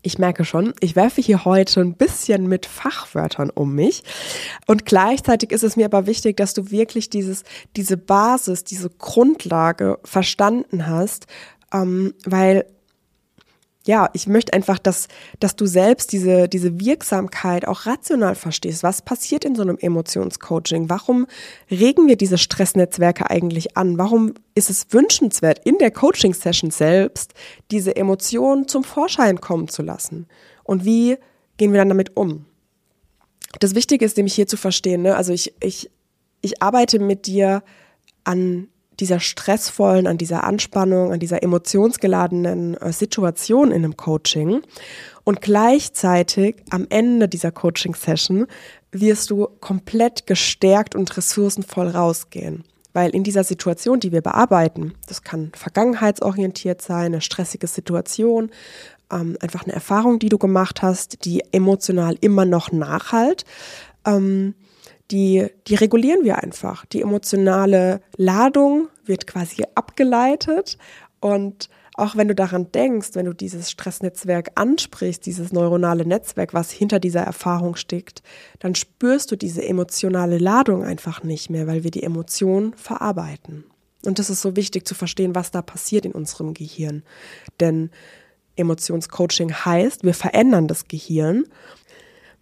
Ich 0.02 0.18
merke 0.18 0.44
schon, 0.44 0.74
ich 0.80 0.96
werfe 0.96 1.20
hier 1.20 1.44
heute 1.44 1.80
ein 1.80 1.94
bisschen 1.94 2.46
mit 2.46 2.66
Fachwörtern 2.66 3.50
um 3.50 3.74
mich. 3.74 4.02
Und 4.66 4.84
gleichzeitig 4.84 5.50
ist 5.50 5.64
es 5.64 5.76
mir 5.76 5.86
aber 5.86 6.06
wichtig, 6.06 6.36
dass 6.36 6.54
du 6.54 6.70
wirklich 6.70 7.10
dieses, 7.10 7.42
diese 7.76 7.96
Basis, 7.96 8.64
diese 8.64 8.90
Grundlage 8.90 9.98
verstanden 10.04 10.86
hast, 10.86 11.26
ähm, 11.72 12.14
weil 12.24 12.64
ja, 13.88 14.10
ich 14.12 14.26
möchte 14.26 14.52
einfach, 14.52 14.78
dass, 14.78 15.08
dass 15.40 15.56
du 15.56 15.64
selbst 15.64 16.12
diese, 16.12 16.46
diese 16.46 16.78
Wirksamkeit 16.78 17.66
auch 17.66 17.86
rational 17.86 18.34
verstehst. 18.34 18.82
Was 18.82 19.00
passiert 19.00 19.46
in 19.46 19.54
so 19.54 19.62
einem 19.62 19.78
Emotionscoaching? 19.78 20.90
Warum 20.90 21.26
regen 21.70 22.06
wir 22.06 22.16
diese 22.16 22.36
Stressnetzwerke 22.36 23.30
eigentlich 23.30 23.78
an? 23.78 23.96
Warum 23.96 24.34
ist 24.54 24.68
es 24.68 24.88
wünschenswert, 24.90 25.60
in 25.64 25.78
der 25.78 25.90
Coaching-Session 25.90 26.70
selbst 26.70 27.32
diese 27.70 27.96
Emotionen 27.96 28.68
zum 28.68 28.84
Vorschein 28.84 29.40
kommen 29.40 29.68
zu 29.68 29.80
lassen? 29.80 30.26
Und 30.64 30.84
wie 30.84 31.16
gehen 31.56 31.72
wir 31.72 31.78
dann 31.78 31.88
damit 31.88 32.14
um? 32.14 32.44
Das 33.58 33.74
Wichtige 33.74 34.04
ist 34.04 34.18
nämlich 34.18 34.34
hier 34.34 34.46
zu 34.46 34.58
verstehen, 34.58 35.00
ne? 35.00 35.16
also 35.16 35.32
ich, 35.32 35.54
ich, 35.60 35.90
ich 36.42 36.62
arbeite 36.62 36.98
mit 36.98 37.24
dir 37.26 37.62
an 38.24 38.68
dieser 39.00 39.20
stressvollen, 39.20 40.06
an 40.06 40.18
dieser 40.18 40.44
Anspannung, 40.44 41.12
an 41.12 41.20
dieser 41.20 41.42
emotionsgeladenen 41.42 42.76
äh, 42.76 42.92
Situation 42.92 43.70
in 43.70 43.84
einem 43.84 43.96
Coaching. 43.96 44.62
Und 45.24 45.40
gleichzeitig 45.40 46.56
am 46.70 46.86
Ende 46.88 47.28
dieser 47.28 47.52
Coaching-Session 47.52 48.46
wirst 48.92 49.30
du 49.30 49.48
komplett 49.60 50.26
gestärkt 50.26 50.94
und 50.94 51.16
ressourcenvoll 51.16 51.88
rausgehen. 51.88 52.64
Weil 52.94 53.10
in 53.10 53.22
dieser 53.22 53.44
Situation, 53.44 54.00
die 54.00 54.12
wir 54.12 54.22
bearbeiten, 54.22 54.94
das 55.06 55.22
kann 55.22 55.52
vergangenheitsorientiert 55.54 56.80
sein, 56.80 57.06
eine 57.06 57.20
stressige 57.20 57.66
Situation, 57.66 58.50
ähm, 59.12 59.36
einfach 59.40 59.64
eine 59.64 59.74
Erfahrung, 59.74 60.18
die 60.18 60.28
du 60.28 60.38
gemacht 60.38 60.82
hast, 60.82 61.24
die 61.24 61.42
emotional 61.52 62.16
immer 62.20 62.44
noch 62.44 62.72
nachhalt. 62.72 63.44
Ähm, 64.06 64.54
die, 65.10 65.46
die 65.66 65.74
regulieren 65.74 66.24
wir 66.24 66.38
einfach. 66.38 66.84
Die 66.86 67.02
emotionale 67.02 68.00
Ladung 68.16 68.88
wird 69.04 69.26
quasi 69.26 69.64
abgeleitet 69.74 70.78
und 71.20 71.68
auch 71.98 72.14
wenn 72.14 72.28
du 72.28 72.34
daran 72.34 72.70
denkst, 72.70 73.08
wenn 73.14 73.26
du 73.26 73.32
dieses 73.32 73.72
Stressnetzwerk 73.72 74.52
ansprichst, 74.54 75.26
dieses 75.26 75.52
neuronale 75.52 76.06
Netzwerk, 76.06 76.54
was 76.54 76.70
hinter 76.70 77.00
dieser 77.00 77.22
Erfahrung 77.22 77.74
steckt, 77.74 78.22
dann 78.60 78.76
spürst 78.76 79.32
du 79.32 79.36
diese 79.36 79.66
emotionale 79.66 80.38
Ladung 80.38 80.84
einfach 80.84 81.24
nicht 81.24 81.50
mehr, 81.50 81.66
weil 81.66 81.82
wir 81.82 81.90
die 81.90 82.04
Emotion 82.04 82.72
verarbeiten. 82.74 83.64
Und 84.04 84.20
das 84.20 84.30
ist 84.30 84.42
so 84.42 84.54
wichtig 84.54 84.86
zu 84.86 84.94
verstehen, 84.94 85.34
was 85.34 85.50
da 85.50 85.60
passiert 85.60 86.06
in 86.06 86.12
unserem 86.12 86.54
Gehirn. 86.54 87.02
Denn 87.58 87.90
Emotionscoaching 88.54 89.52
heißt, 89.52 90.04
wir 90.04 90.14
verändern 90.14 90.68
das 90.68 90.86
Gehirn 90.86 91.46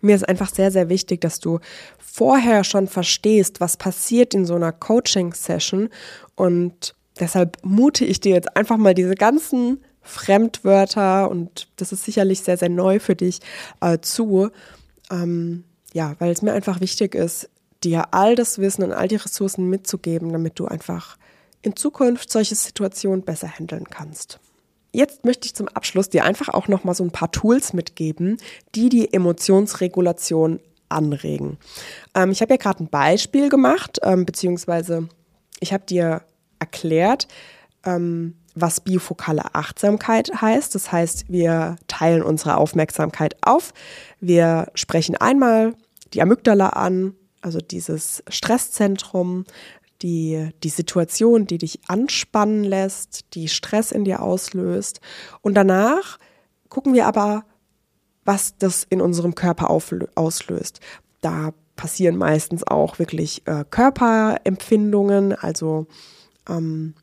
mir 0.00 0.14
ist 0.14 0.28
einfach 0.28 0.52
sehr, 0.52 0.70
sehr 0.70 0.88
wichtig, 0.88 1.20
dass 1.20 1.40
du 1.40 1.60
vorher 1.98 2.64
schon 2.64 2.88
verstehst, 2.88 3.60
was 3.60 3.76
passiert 3.76 4.34
in 4.34 4.44
so 4.44 4.54
einer 4.54 4.72
Coaching-Session. 4.72 5.90
Und 6.34 6.94
deshalb 7.18 7.58
mute 7.62 8.04
ich 8.04 8.20
dir 8.20 8.34
jetzt 8.34 8.56
einfach 8.56 8.76
mal 8.76 8.94
diese 8.94 9.14
ganzen 9.14 9.82
Fremdwörter 10.02 11.30
und 11.30 11.68
das 11.76 11.92
ist 11.92 12.04
sicherlich 12.04 12.40
sehr, 12.40 12.56
sehr 12.56 12.68
neu 12.68 13.00
für 13.00 13.16
dich 13.16 13.40
äh, 13.80 13.98
zu. 14.00 14.50
Ähm, 15.10 15.64
ja, 15.92 16.14
weil 16.18 16.30
es 16.30 16.42
mir 16.42 16.52
einfach 16.52 16.80
wichtig 16.80 17.14
ist, 17.14 17.48
dir 17.82 18.12
all 18.12 18.34
das 18.34 18.58
Wissen 18.58 18.84
und 18.84 18.92
all 18.92 19.08
die 19.08 19.16
Ressourcen 19.16 19.68
mitzugeben, 19.68 20.32
damit 20.32 20.58
du 20.58 20.66
einfach 20.66 21.16
in 21.62 21.76
Zukunft 21.76 22.30
solche 22.30 22.54
Situationen 22.54 23.24
besser 23.24 23.48
handeln 23.48 23.84
kannst. 23.90 24.38
Jetzt 24.96 25.26
möchte 25.26 25.44
ich 25.44 25.54
zum 25.54 25.68
Abschluss 25.68 26.08
dir 26.08 26.24
einfach 26.24 26.48
auch 26.48 26.68
noch 26.68 26.82
mal 26.82 26.94
so 26.94 27.04
ein 27.04 27.10
paar 27.10 27.30
Tools 27.30 27.74
mitgeben, 27.74 28.38
die 28.74 28.88
die 28.88 29.12
Emotionsregulation 29.12 30.58
anregen. 30.88 31.58
Ähm, 32.14 32.30
ich 32.30 32.40
habe 32.40 32.54
ja 32.54 32.56
gerade 32.56 32.82
ein 32.82 32.88
Beispiel 32.88 33.50
gemacht, 33.50 33.98
ähm, 34.02 34.24
beziehungsweise 34.24 35.10
ich 35.60 35.74
habe 35.74 35.84
dir 35.84 36.22
erklärt, 36.60 37.28
ähm, 37.84 38.36
was 38.54 38.80
biofokale 38.80 39.54
Achtsamkeit 39.54 40.30
heißt. 40.40 40.74
Das 40.74 40.90
heißt, 40.90 41.30
wir 41.30 41.76
teilen 41.88 42.22
unsere 42.22 42.56
Aufmerksamkeit 42.56 43.36
auf. 43.42 43.74
Wir 44.20 44.68
sprechen 44.72 45.14
einmal 45.14 45.74
die 46.14 46.22
Amygdala 46.22 46.70
an, 46.70 47.14
also 47.42 47.58
dieses 47.58 48.24
Stresszentrum 48.30 49.44
die, 50.06 50.50
die 50.62 50.68
Situation, 50.68 51.48
die 51.48 51.58
dich 51.58 51.80
anspannen 51.88 52.62
lässt, 52.62 53.34
die 53.34 53.48
Stress 53.48 53.90
in 53.90 54.04
dir 54.04 54.22
auslöst. 54.22 55.00
Und 55.42 55.54
danach 55.54 56.20
gucken 56.68 56.94
wir 56.94 57.06
aber, 57.06 57.44
was 58.24 58.56
das 58.56 58.86
in 58.88 59.00
unserem 59.00 59.34
Körper 59.34 59.68
auslöst. 59.68 60.78
Da 61.22 61.52
passieren 61.74 62.16
meistens 62.16 62.64
auch 62.64 63.00
wirklich 63.00 63.42
äh, 63.48 63.64
Körperempfindungen, 63.68 65.32
also 65.32 65.88
ähm, 66.48 66.94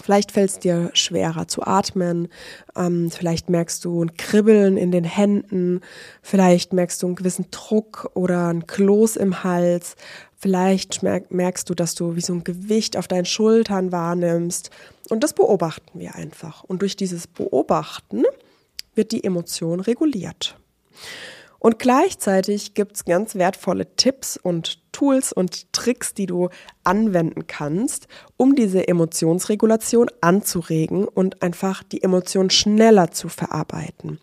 Vielleicht 0.00 0.30
fällt 0.30 0.50
es 0.50 0.58
dir 0.60 0.90
schwerer 0.94 1.48
zu 1.48 1.64
atmen, 1.64 2.28
ähm, 2.76 3.10
vielleicht 3.10 3.50
merkst 3.50 3.84
du 3.84 4.04
ein 4.04 4.16
Kribbeln 4.16 4.76
in 4.76 4.92
den 4.92 5.02
Händen, 5.02 5.80
vielleicht 6.22 6.72
merkst 6.72 7.02
du 7.02 7.08
einen 7.08 7.16
gewissen 7.16 7.46
Druck 7.50 8.08
oder 8.14 8.52
ein 8.52 8.68
Kloß 8.68 9.16
im 9.16 9.42
Hals, 9.42 9.96
vielleicht 10.40 11.02
merkst 11.02 11.68
du, 11.68 11.74
dass 11.74 11.94
du 11.94 12.16
wie 12.16 12.22
so 12.22 12.32
ein 12.32 12.44
Gewicht 12.44 12.96
auf 12.96 13.06
deinen 13.06 13.26
Schultern 13.26 13.92
wahrnimmst. 13.92 14.70
Und 15.10 15.22
das 15.22 15.34
beobachten 15.34 16.00
wir 16.00 16.14
einfach. 16.14 16.64
Und 16.64 16.80
durch 16.82 16.96
dieses 16.96 17.26
Beobachten 17.26 18.24
wird 18.94 19.12
die 19.12 19.22
Emotion 19.22 19.80
reguliert. 19.80 20.56
Und 21.58 21.78
gleichzeitig 21.78 22.72
gibt 22.72 22.96
es 22.96 23.04
ganz 23.04 23.34
wertvolle 23.34 23.94
Tipps 23.96 24.38
und 24.38 24.80
Tools 24.92 25.30
und 25.30 25.70
Tricks, 25.74 26.14
die 26.14 26.24
du 26.24 26.48
anwenden 26.84 27.46
kannst, 27.46 28.08
um 28.38 28.54
diese 28.54 28.88
Emotionsregulation 28.88 30.10
anzuregen 30.22 31.06
und 31.06 31.42
einfach 31.42 31.82
die 31.82 32.02
Emotion 32.02 32.48
schneller 32.48 33.10
zu 33.10 33.28
verarbeiten. 33.28 34.18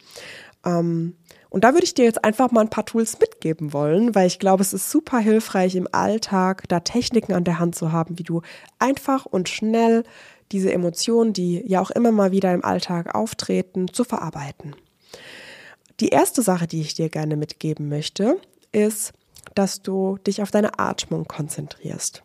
Ähm, 0.65 1.15
und 1.57 1.63
da 1.63 1.73
würde 1.73 1.85
ich 1.85 1.95
dir 1.95 2.05
jetzt 2.05 2.23
einfach 2.23 2.51
mal 2.51 2.61
ein 2.61 2.69
paar 2.69 2.85
Tools 2.85 3.17
mitgeben 3.19 3.73
wollen, 3.73 4.13
weil 4.13 4.27
ich 4.27 4.37
glaube, 4.37 4.61
es 4.61 4.73
ist 4.73 4.91
super 4.91 5.17
hilfreich 5.17 5.75
im 5.75 5.87
Alltag, 5.91 6.69
da 6.69 6.81
Techniken 6.81 7.33
an 7.33 7.45
der 7.45 7.57
Hand 7.57 7.73
zu 7.73 7.91
haben, 7.91 8.19
wie 8.19 8.23
du 8.23 8.43
einfach 8.77 9.25
und 9.25 9.49
schnell 9.49 10.03
diese 10.51 10.71
Emotionen, 10.71 11.33
die 11.33 11.63
ja 11.65 11.81
auch 11.81 11.89
immer 11.89 12.11
mal 12.11 12.31
wieder 12.31 12.53
im 12.53 12.63
Alltag 12.63 13.15
auftreten, 13.15 13.91
zu 13.91 14.03
verarbeiten. 14.03 14.75
Die 15.99 16.09
erste 16.09 16.43
Sache, 16.43 16.67
die 16.67 16.81
ich 16.81 16.93
dir 16.93 17.09
gerne 17.09 17.35
mitgeben 17.35 17.89
möchte, 17.89 18.39
ist, 18.71 19.13
dass 19.55 19.81
du 19.81 20.19
dich 20.27 20.43
auf 20.43 20.51
deine 20.51 20.77
Atmung 20.77 21.25
konzentrierst. 21.25 22.21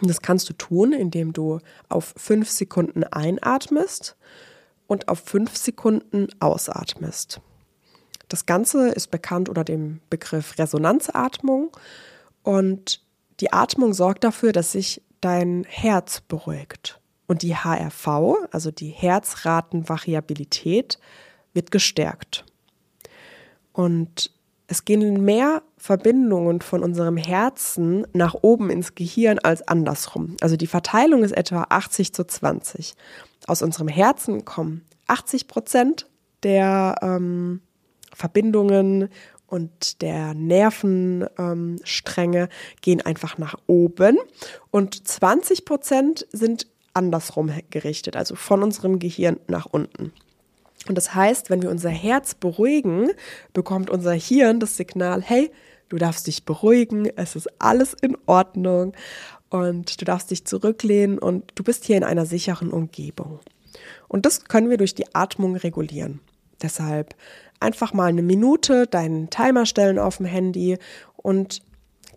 Und 0.00 0.10
das 0.10 0.22
kannst 0.22 0.48
du 0.48 0.54
tun, 0.54 0.92
indem 0.92 1.32
du 1.32 1.60
auf 1.88 2.14
fünf 2.16 2.50
Sekunden 2.50 3.04
einatmest 3.04 4.16
und 4.88 5.06
auf 5.06 5.20
fünf 5.20 5.56
Sekunden 5.56 6.26
ausatmest. 6.40 7.40
Das 8.30 8.46
Ganze 8.46 8.88
ist 8.90 9.10
bekannt 9.10 9.48
unter 9.48 9.64
dem 9.64 9.98
Begriff 10.08 10.56
Resonanzatmung 10.56 11.76
und 12.44 13.02
die 13.40 13.52
Atmung 13.52 13.92
sorgt 13.92 14.22
dafür, 14.22 14.52
dass 14.52 14.70
sich 14.72 15.02
dein 15.20 15.66
Herz 15.68 16.20
beruhigt. 16.20 17.00
Und 17.26 17.42
die 17.42 17.56
HRV, 17.56 18.06
also 18.52 18.70
die 18.70 18.90
Herzratenvariabilität, 18.90 21.00
wird 21.52 21.72
gestärkt. 21.72 22.44
Und 23.72 24.30
es 24.68 24.84
gehen 24.84 25.24
mehr 25.24 25.64
Verbindungen 25.76 26.60
von 26.60 26.84
unserem 26.84 27.16
Herzen 27.16 28.06
nach 28.12 28.36
oben 28.42 28.70
ins 28.70 28.94
Gehirn 28.94 29.40
als 29.40 29.66
andersrum. 29.66 30.36
Also 30.40 30.56
die 30.56 30.68
Verteilung 30.68 31.24
ist 31.24 31.32
etwa 31.32 31.66
80 31.68 32.14
zu 32.14 32.24
20. 32.24 32.94
Aus 33.48 33.62
unserem 33.62 33.88
Herzen 33.88 34.44
kommen 34.44 34.84
80 35.08 35.48
Prozent 35.48 36.06
der 36.44 36.94
ähm, 37.02 37.60
Verbindungen 38.14 39.08
und 39.46 40.02
der 40.02 40.34
Nervenstränge 40.34 42.42
ähm, 42.42 42.48
gehen 42.80 43.00
einfach 43.00 43.38
nach 43.38 43.56
oben 43.66 44.18
und 44.70 45.08
20 45.08 45.64
Prozent 45.64 46.26
sind 46.30 46.68
andersrum 46.94 47.52
gerichtet, 47.70 48.16
also 48.16 48.34
von 48.34 48.62
unserem 48.62 48.98
Gehirn 48.98 49.38
nach 49.48 49.66
unten. 49.66 50.12
Und 50.88 50.96
das 50.96 51.14
heißt, 51.14 51.50
wenn 51.50 51.62
wir 51.62 51.70
unser 51.70 51.90
Herz 51.90 52.34
beruhigen, 52.34 53.10
bekommt 53.52 53.90
unser 53.90 54.12
Hirn 54.12 54.60
das 54.60 54.76
Signal, 54.76 55.22
hey, 55.22 55.50
du 55.88 55.98
darfst 55.98 56.26
dich 56.26 56.44
beruhigen, 56.44 57.08
es 57.16 57.36
ist 57.36 57.48
alles 57.60 57.94
in 58.00 58.16
Ordnung 58.26 58.94
und 59.50 60.00
du 60.00 60.04
darfst 60.04 60.30
dich 60.30 60.46
zurücklehnen 60.46 61.18
und 61.18 61.52
du 61.54 61.62
bist 61.62 61.84
hier 61.84 61.96
in 61.96 62.04
einer 62.04 62.24
sicheren 62.24 62.70
Umgebung. 62.70 63.40
Und 64.08 64.26
das 64.26 64.44
können 64.44 64.70
wir 64.70 64.78
durch 64.78 64.94
die 64.94 65.14
Atmung 65.14 65.56
regulieren. 65.56 66.20
Deshalb 66.62 67.14
einfach 67.60 67.92
mal 67.92 68.06
eine 68.06 68.22
Minute 68.22 68.86
deinen 68.86 69.30
Timer 69.30 69.66
stellen 69.66 69.98
auf 69.98 70.16
dem 70.16 70.26
Handy 70.26 70.78
und 71.16 71.62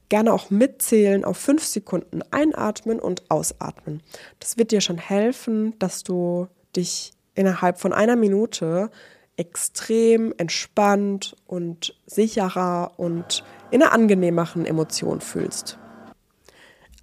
gerne 0.10 0.34
auch 0.34 0.50
mitzählen 0.50 1.26
auf 1.26 1.38
fünf 1.38 1.64
Sekunden 1.64 2.22
einatmen 2.32 3.00
und 3.00 3.30
ausatmen. 3.30 4.02
Das 4.40 4.58
wird 4.58 4.72
dir 4.72 4.82
schon 4.82 4.98
helfen, 4.98 5.78
dass 5.80 6.04
du 6.04 6.48
dich 6.76 7.12
innerhalb 7.36 7.80
von 7.80 7.94
einer 7.94 8.16
Minute 8.16 8.90
extrem 9.38 10.34
entspannt 10.38 11.36
und 11.48 11.96
sicherer 12.06 12.92
und 12.98 13.44
in 13.72 13.82
einer 13.82 13.92
angenehmeren 13.92 14.66
Emotion 14.66 15.22
fühlst. 15.22 15.80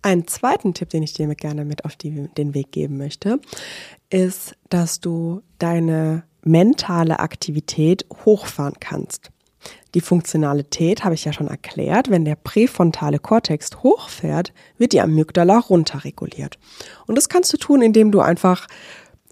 Einen 0.02 0.26
zweiten 0.26 0.72
Tipp, 0.72 0.90
den 0.90 1.02
ich 1.02 1.12
dir 1.12 1.26
gerne 1.34 1.64
mit 1.64 1.84
auf 1.84 1.96
die, 1.96 2.28
den 2.36 2.54
Weg 2.54 2.72
geben 2.72 2.96
möchte, 2.96 3.40
ist, 4.08 4.56
dass 4.68 5.00
du 5.00 5.42
deine 5.58 6.22
mentale 6.42 7.20
Aktivität 7.20 8.04
hochfahren 8.24 8.74
kannst. 8.80 9.30
Die 9.94 10.00
Funktionalität 10.00 11.04
habe 11.04 11.14
ich 11.14 11.24
ja 11.24 11.32
schon 11.32 11.46
erklärt. 11.48 12.10
Wenn 12.10 12.24
der 12.24 12.36
präfrontale 12.36 13.18
Kortex 13.18 13.70
hochfährt, 13.82 14.52
wird 14.78 14.92
die 14.92 15.00
Amygdala 15.00 15.58
runterreguliert. 15.58 16.58
Und 17.06 17.16
das 17.16 17.28
kannst 17.28 17.52
du 17.52 17.56
tun, 17.56 17.82
indem 17.82 18.12
du 18.12 18.20
einfach 18.20 18.68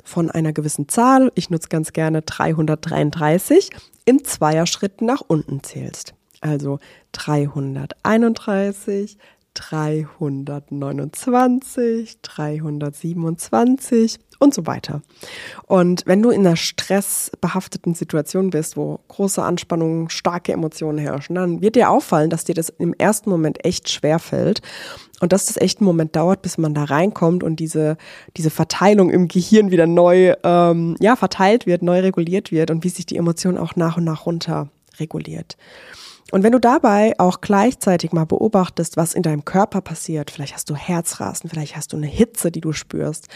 von 0.04 0.30
einer 0.30 0.52
gewissen 0.52 0.88
Zahl, 0.88 1.30
ich 1.34 1.50
nutze 1.50 1.68
ganz 1.68 1.92
gerne 1.92 2.22
333, 2.22 3.70
in 4.04 4.24
Zweierschritten 4.24 5.06
nach 5.06 5.22
unten 5.26 5.62
zählst. 5.62 6.14
Also 6.40 6.78
331, 7.12 9.18
329, 9.58 12.22
327 12.22 14.18
und 14.38 14.54
so 14.54 14.66
weiter. 14.66 15.02
Und 15.66 16.04
wenn 16.06 16.22
du 16.22 16.30
in 16.30 16.46
einer 16.46 16.54
stressbehafteten 16.54 17.94
Situation 17.94 18.50
bist, 18.50 18.76
wo 18.76 19.00
große 19.08 19.42
Anspannungen, 19.42 20.10
starke 20.10 20.52
Emotionen 20.52 20.98
herrschen, 20.98 21.34
dann 21.34 21.60
wird 21.60 21.74
dir 21.74 21.90
auffallen, 21.90 22.30
dass 22.30 22.44
dir 22.44 22.54
das 22.54 22.68
im 22.68 22.94
ersten 22.94 23.30
Moment 23.30 23.64
echt 23.64 23.90
schwer 23.90 24.20
fällt 24.20 24.62
und 25.20 25.32
dass 25.32 25.46
das 25.46 25.56
echt 25.56 25.80
einen 25.80 25.86
Moment 25.86 26.14
dauert, 26.14 26.42
bis 26.42 26.56
man 26.56 26.74
da 26.74 26.84
reinkommt 26.84 27.42
und 27.42 27.58
diese, 27.58 27.96
diese 28.36 28.50
Verteilung 28.50 29.10
im 29.10 29.26
Gehirn 29.26 29.72
wieder 29.72 29.88
neu 29.88 30.34
ähm, 30.44 30.94
ja, 31.00 31.16
verteilt 31.16 31.66
wird, 31.66 31.82
neu 31.82 31.98
reguliert 32.00 32.52
wird 32.52 32.70
und 32.70 32.84
wie 32.84 32.90
sich 32.90 33.06
die 33.06 33.16
Emotion 33.16 33.58
auch 33.58 33.74
nach 33.74 33.96
und 33.96 34.04
nach 34.04 34.24
runter 34.24 34.68
reguliert. 35.00 35.56
Und 36.30 36.42
wenn 36.42 36.52
du 36.52 36.58
dabei 36.58 37.14
auch 37.18 37.40
gleichzeitig 37.40 38.12
mal 38.12 38.26
beobachtest, 38.26 38.96
was 38.98 39.14
in 39.14 39.22
deinem 39.22 39.46
Körper 39.46 39.80
passiert, 39.80 40.30
vielleicht 40.30 40.54
hast 40.54 40.68
du 40.68 40.76
Herzrasen, 40.76 41.48
vielleicht 41.48 41.74
hast 41.74 41.92
du 41.92 41.96
eine 41.96 42.06
Hitze, 42.06 42.50
die 42.50 42.60
du 42.60 42.72
spürst, 42.72 43.28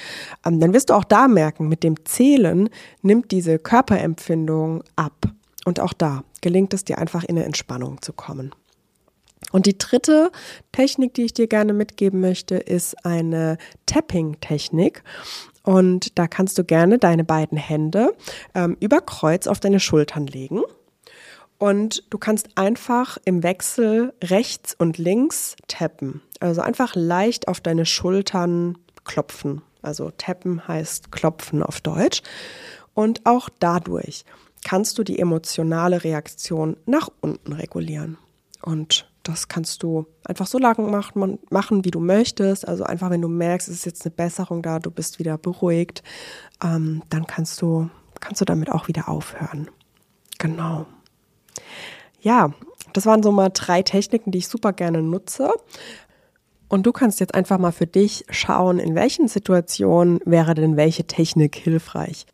ähm, 0.44 0.61
dann 0.61 0.74
wirst 0.74 0.90
du 0.90 0.94
auch 0.94 1.05
da 1.05 1.26
merken, 1.26 1.68
mit 1.68 1.83
dem 1.85 2.05
Zählen 2.05 2.68
nimmt 3.00 3.31
diese 3.31 3.59
Körperempfindung 3.59 4.85
ab. 4.96 5.14
Und 5.64 5.81
auch 5.81 5.94
da 5.94 6.24
gelingt 6.42 6.74
es 6.74 6.85
dir 6.85 6.98
einfach 6.98 7.24
in 7.24 7.37
eine 7.37 7.46
Entspannung 7.46 8.02
zu 8.02 8.12
kommen. 8.12 8.55
Und 9.52 9.66
die 9.66 9.78
dritte 9.78 10.31
Technik, 10.70 11.14
die 11.14 11.24
ich 11.24 11.35
dir 11.35 11.46
gerne 11.46 11.72
mitgeben 11.72 12.20
möchte, 12.20 12.57
ist 12.57 13.07
eine 13.07 13.59
Tapping-Technik. 13.87 15.02
Und 15.62 16.18
da 16.18 16.26
kannst 16.26 16.59
du 16.59 16.64
gerne 16.64 16.98
deine 16.98 17.24
beiden 17.24 17.59
Hände 17.59 18.14
ähm, 18.55 18.76
über 18.81 19.00
Kreuz 19.00 19.46
auf 19.46 19.61
deine 19.61 19.81
Schultern 19.81 20.26
legen 20.26 20.62
und 21.62 22.03
du 22.11 22.18
kannst 22.18 22.59
einfach 22.59 23.18
im 23.25 23.44
Wechsel 23.44 24.12
rechts 24.20 24.75
und 24.77 24.98
links 24.98 25.55
tappen. 25.68 26.20
Also 26.40 26.61
einfach 26.61 26.96
leicht 26.96 27.46
auf 27.46 27.61
deine 27.61 27.87
Schultern 27.87 28.79
klopfen. 29.05 29.62
Also 29.81 30.11
tappen 30.11 30.66
heißt 30.66 31.12
klopfen 31.12 31.62
auf 31.62 31.81
Deutsch. 31.81 32.22
Und 32.94 33.25
auch 33.27 33.48
dadurch 33.61 34.25
kannst 34.64 34.98
du 34.98 35.05
die 35.05 35.20
emotionale 35.20 36.03
Reaktion 36.03 36.77
nach 36.85 37.09
unten 37.20 37.53
regulieren. 37.53 38.18
Und 38.62 39.09
das 39.22 39.46
kannst 39.46 39.85
du 39.85 40.07
einfach 40.25 40.48
so 40.48 40.59
lange 40.59 40.83
machen, 41.48 41.85
wie 41.85 41.92
du 41.92 42.01
möchtest. 42.01 42.66
Also 42.66 42.83
einfach, 42.83 43.11
wenn 43.11 43.22
du 43.22 43.29
merkst, 43.29 43.68
es 43.68 43.77
ist 43.77 43.85
jetzt 43.85 44.05
eine 44.05 44.16
Besserung 44.16 44.62
da, 44.62 44.81
du 44.81 44.90
bist 44.90 45.20
wieder 45.20 45.38
beruhigt, 45.38 46.03
ähm, 46.61 47.05
dann 47.09 47.29
kannst 47.29 47.62
du, 47.62 47.88
kannst 48.18 48.40
du 48.40 48.44
damit 48.44 48.68
auch 48.68 48.88
wieder 48.88 49.09
aufhören. 49.09 49.70
Genau. 50.40 50.87
Ja, 52.20 52.52
das 52.92 53.06
waren 53.06 53.22
so 53.22 53.32
mal 53.32 53.50
drei 53.52 53.82
Techniken, 53.82 54.30
die 54.30 54.38
ich 54.38 54.48
super 54.48 54.72
gerne 54.72 55.02
nutze. 55.02 55.50
Und 56.68 56.86
du 56.86 56.92
kannst 56.92 57.20
jetzt 57.20 57.34
einfach 57.34 57.58
mal 57.58 57.72
für 57.72 57.86
dich 57.86 58.24
schauen, 58.30 58.78
in 58.78 58.94
welchen 58.94 59.28
Situationen 59.28 60.20
wäre 60.24 60.54
denn 60.54 60.76
welche 60.76 61.04
Technik 61.04 61.56
hilfreich. 61.56 62.26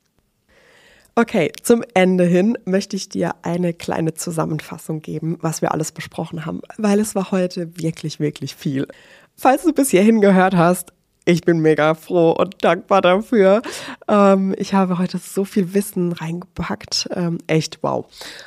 Okay, 1.16 1.50
zum 1.64 1.82
Ende 1.94 2.24
hin 2.24 2.56
möchte 2.64 2.94
ich 2.94 3.08
dir 3.08 3.34
eine 3.42 3.74
kleine 3.74 4.14
Zusammenfassung 4.14 5.00
geben, 5.00 5.36
was 5.40 5.62
wir 5.62 5.72
alles 5.72 5.90
besprochen 5.90 6.46
haben, 6.46 6.60
weil 6.76 7.00
es 7.00 7.16
war 7.16 7.32
heute 7.32 7.76
wirklich, 7.76 8.20
wirklich 8.20 8.54
viel. 8.54 8.86
Falls 9.34 9.64
du 9.64 9.72
bis 9.72 9.90
hierhin 9.90 10.20
gehört 10.20 10.54
hast, 10.54 10.92
ich 11.28 11.42
bin 11.42 11.60
mega 11.60 11.92
froh 11.92 12.30
und 12.30 12.64
dankbar 12.64 13.02
dafür. 13.02 13.60
Ähm, 14.08 14.54
ich 14.56 14.72
habe 14.72 14.98
heute 14.98 15.18
so 15.18 15.44
viel 15.44 15.74
Wissen 15.74 16.12
reingepackt. 16.12 17.10
Ähm, 17.14 17.36
echt 17.46 17.82
wow. 17.82 18.06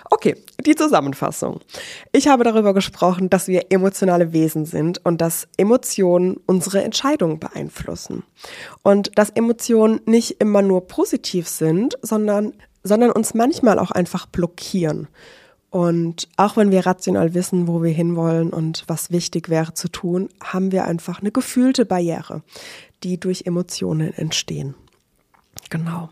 Okay, 0.10 0.36
die 0.66 0.76
Zusammenfassung. 0.76 1.60
Ich 2.12 2.28
habe 2.28 2.44
darüber 2.44 2.74
gesprochen, 2.74 3.30
dass 3.30 3.48
wir 3.48 3.68
emotionale 3.70 4.34
Wesen 4.34 4.66
sind 4.66 5.00
und 5.06 5.22
dass 5.22 5.48
Emotionen 5.58 6.38
unsere 6.48 6.84
Entscheidungen 6.84 7.40
beeinflussen. 7.40 8.24
Und 8.82 9.16
dass 9.16 9.30
Emotionen 9.30 10.02
nicht 10.08 10.42
immer 10.42 10.64
nur 10.64 10.88
positiv 10.88 11.48
sind, 11.48 12.00
sondern, 12.02 12.54
sondern 12.82 13.12
uns 13.12 13.36
manchmal 13.36 13.78
auch 13.78 13.92
einfach 13.92 14.26
blockieren. 14.26 15.08
Und 15.72 16.28
auch 16.36 16.58
wenn 16.58 16.70
wir 16.70 16.86
rational 16.86 17.34
wissen, 17.34 17.66
wo 17.66 17.82
wir 17.82 17.94
hinwollen 17.94 18.50
und 18.50 18.84
was 18.88 19.10
wichtig 19.10 19.48
wäre 19.48 19.74
zu 19.74 19.88
tun, 19.88 20.28
haben 20.44 20.74
wir 20.74 20.84
einfach 20.86 21.22
eine 21.22 21.32
gefühlte 21.32 21.86
Barriere, 21.86 22.44
die 23.04 23.18
durch 23.18 23.44
Emotionen 23.46 24.14
entstehen. 24.14 24.76
Genau. 25.70 26.10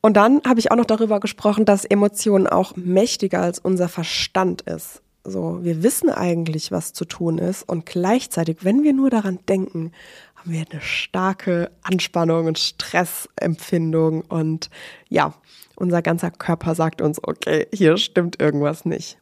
Und 0.00 0.16
dann 0.16 0.42
habe 0.44 0.58
ich 0.58 0.72
auch 0.72 0.76
noch 0.76 0.84
darüber 0.84 1.20
gesprochen, 1.20 1.64
dass 1.64 1.84
Emotionen 1.84 2.48
auch 2.48 2.74
mächtiger 2.74 3.40
als 3.40 3.60
unser 3.60 3.88
Verstand 3.88 4.62
ist. 4.62 5.00
So, 5.22 5.62
wir 5.62 5.84
wissen 5.84 6.10
eigentlich, 6.10 6.72
was 6.72 6.92
zu 6.92 7.04
tun 7.04 7.38
ist 7.38 7.68
und 7.68 7.86
gleichzeitig, 7.86 8.58
wenn 8.62 8.82
wir 8.82 8.92
nur 8.92 9.10
daran 9.10 9.38
denken, 9.48 9.92
haben 10.34 10.52
wir 10.52 10.64
eine 10.70 10.80
starke 10.80 11.70
Anspannung 11.82 12.46
und 12.46 12.58
Stressempfindung 12.58 14.22
und 14.22 14.70
ja, 15.08 15.34
unser 15.76 16.02
ganzer 16.02 16.30
Körper 16.30 16.74
sagt 16.74 17.00
uns, 17.00 17.22
okay, 17.22 17.66
hier 17.72 17.96
stimmt 17.96 18.40
irgendwas 18.40 18.84
nicht. 18.84 19.18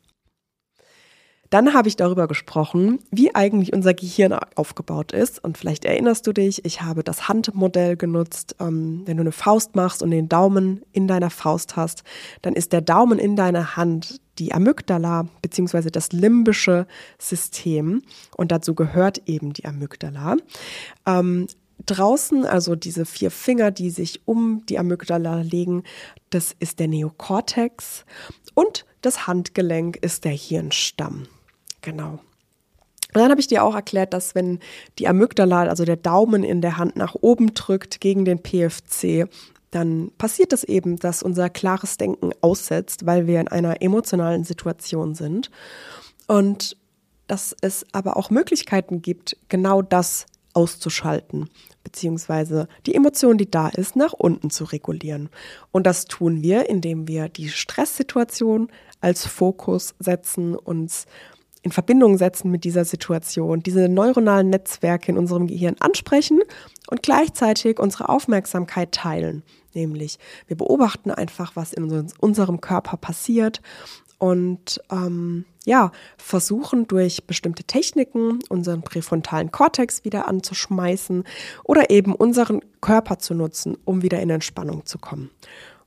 Dann 1.54 1.72
habe 1.72 1.86
ich 1.86 1.94
darüber 1.94 2.26
gesprochen, 2.26 2.98
wie 3.12 3.32
eigentlich 3.32 3.72
unser 3.72 3.94
Gehirn 3.94 4.32
aufgebaut 4.56 5.12
ist. 5.12 5.42
Und 5.44 5.56
vielleicht 5.56 5.84
erinnerst 5.84 6.26
du 6.26 6.32
dich, 6.32 6.64
ich 6.64 6.80
habe 6.80 7.04
das 7.04 7.28
Handmodell 7.28 7.96
genutzt. 7.96 8.56
Ähm, 8.58 9.02
wenn 9.04 9.18
du 9.18 9.20
eine 9.20 9.30
Faust 9.30 9.76
machst 9.76 10.02
und 10.02 10.10
den 10.10 10.28
Daumen 10.28 10.82
in 10.90 11.06
deiner 11.06 11.30
Faust 11.30 11.76
hast, 11.76 12.02
dann 12.42 12.54
ist 12.54 12.72
der 12.72 12.80
Daumen 12.80 13.20
in 13.20 13.36
deiner 13.36 13.76
Hand 13.76 14.20
die 14.40 14.52
Amygdala 14.52 15.28
beziehungsweise 15.42 15.92
das 15.92 16.10
limbische 16.10 16.88
System. 17.18 18.02
Und 18.36 18.50
dazu 18.50 18.74
gehört 18.74 19.22
eben 19.26 19.52
die 19.52 19.64
Amygdala. 19.64 20.38
Draußen, 21.86 22.46
also 22.46 22.76
diese 22.76 23.04
vier 23.04 23.30
Finger, 23.30 23.70
die 23.70 23.90
sich 23.90 24.22
um 24.26 24.64
die 24.66 24.78
Amygdala 24.78 25.42
legen, 25.42 25.82
das 26.30 26.54
ist 26.58 26.78
der 26.78 26.88
Neokortex 26.88 28.04
und 28.54 28.86
das 29.02 29.26
Handgelenk 29.26 29.96
ist 29.96 30.24
der 30.24 30.32
Hirnstamm. 30.32 31.26
Genau. 31.82 32.20
Und 33.14 33.20
dann 33.20 33.30
habe 33.30 33.40
ich 33.40 33.46
dir 33.46 33.62
auch 33.62 33.74
erklärt, 33.74 34.12
dass 34.12 34.34
wenn 34.34 34.58
die 34.98 35.06
Amygdala, 35.06 35.64
also 35.64 35.84
der 35.84 35.96
Daumen 35.96 36.42
in 36.42 36.60
der 36.60 36.78
Hand 36.78 36.96
nach 36.96 37.14
oben 37.20 37.54
drückt 37.54 38.00
gegen 38.00 38.24
den 38.24 38.42
PFC, 38.42 39.28
dann 39.70 40.10
passiert 40.18 40.52
es 40.52 40.64
eben, 40.64 40.98
dass 40.98 41.22
unser 41.22 41.50
klares 41.50 41.96
Denken 41.96 42.30
aussetzt, 42.40 43.06
weil 43.06 43.26
wir 43.26 43.40
in 43.40 43.48
einer 43.48 43.82
emotionalen 43.82 44.44
Situation 44.44 45.14
sind. 45.14 45.50
Und 46.26 46.76
dass 47.26 47.54
es 47.60 47.86
aber 47.92 48.16
auch 48.16 48.30
Möglichkeiten 48.30 49.02
gibt, 49.02 49.36
genau 49.48 49.82
das 49.82 50.26
auszuschalten, 50.54 51.50
beziehungsweise 51.82 52.68
die 52.86 52.94
Emotion, 52.94 53.36
die 53.36 53.50
da 53.50 53.68
ist, 53.68 53.96
nach 53.96 54.12
unten 54.12 54.50
zu 54.50 54.64
regulieren. 54.64 55.28
Und 55.72 55.86
das 55.86 56.06
tun 56.06 56.42
wir, 56.42 56.68
indem 56.68 57.06
wir 57.08 57.28
die 57.28 57.48
Stresssituation 57.48 58.68
als 59.00 59.26
Fokus 59.26 59.94
setzen, 59.98 60.56
uns 60.56 61.06
in 61.62 61.72
Verbindung 61.72 62.18
setzen 62.18 62.50
mit 62.50 62.64
dieser 62.64 62.84
Situation, 62.84 63.62
diese 63.62 63.88
neuronalen 63.88 64.50
Netzwerke 64.50 65.10
in 65.10 65.16
unserem 65.16 65.46
Gehirn 65.46 65.76
ansprechen 65.80 66.40
und 66.88 67.02
gleichzeitig 67.02 67.80
unsere 67.80 68.10
Aufmerksamkeit 68.10 68.92
teilen. 68.92 69.42
Nämlich, 69.72 70.18
wir 70.46 70.56
beobachten 70.56 71.10
einfach, 71.10 71.56
was 71.56 71.72
in 71.72 72.06
unserem 72.20 72.60
Körper 72.60 72.98
passiert 72.98 73.62
und 74.18 74.80
ähm, 74.90 75.44
ja, 75.64 75.92
versuchen 76.16 76.86
durch 76.86 77.26
bestimmte 77.26 77.64
Techniken 77.64 78.38
unseren 78.48 78.82
präfrontalen 78.82 79.50
Kortex 79.50 80.04
wieder 80.04 80.28
anzuschmeißen 80.28 81.24
oder 81.64 81.90
eben 81.90 82.14
unseren 82.14 82.60
Körper 82.80 83.18
zu 83.18 83.34
nutzen, 83.34 83.76
um 83.84 84.02
wieder 84.02 84.20
in 84.20 84.30
Entspannung 84.30 84.84
zu 84.86 84.98
kommen. 84.98 85.30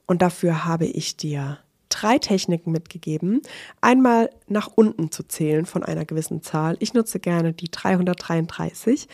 Und 0.08 0.22
dafür 0.22 0.66
habe 0.66 0.86
ich 0.86 1.18
dir 1.18 1.60
drei 1.90 2.18
Techniken 2.18 2.72
mitgegeben. 2.72 3.42
Einmal 3.82 4.30
nach 4.48 4.70
unten 4.74 5.12
zu 5.12 5.24
zählen 5.24 5.66
von 5.66 5.84
einer 5.84 6.06
gewissen 6.06 6.42
Zahl. 6.42 6.76
Ich 6.80 6.94
nutze 6.94 7.20
gerne 7.20 7.54
die 7.54 7.70
333. 7.70 9.08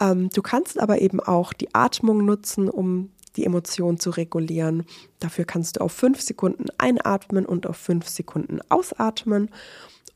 Ähm, 0.00 0.28
du 0.30 0.42
kannst 0.42 0.80
aber 0.80 1.00
eben 1.00 1.20
auch 1.20 1.52
die 1.52 1.74
Atmung 1.74 2.24
nutzen, 2.24 2.68
um 2.68 3.10
die 3.36 3.44
Emotion 3.44 3.98
zu 3.98 4.10
regulieren. 4.10 4.84
Dafür 5.20 5.44
kannst 5.44 5.76
du 5.76 5.80
auf 5.80 5.92
fünf 5.92 6.20
Sekunden 6.20 6.66
einatmen 6.78 7.46
und 7.46 7.66
auf 7.66 7.76
fünf 7.76 8.08
Sekunden 8.08 8.60
ausatmen. 8.68 9.50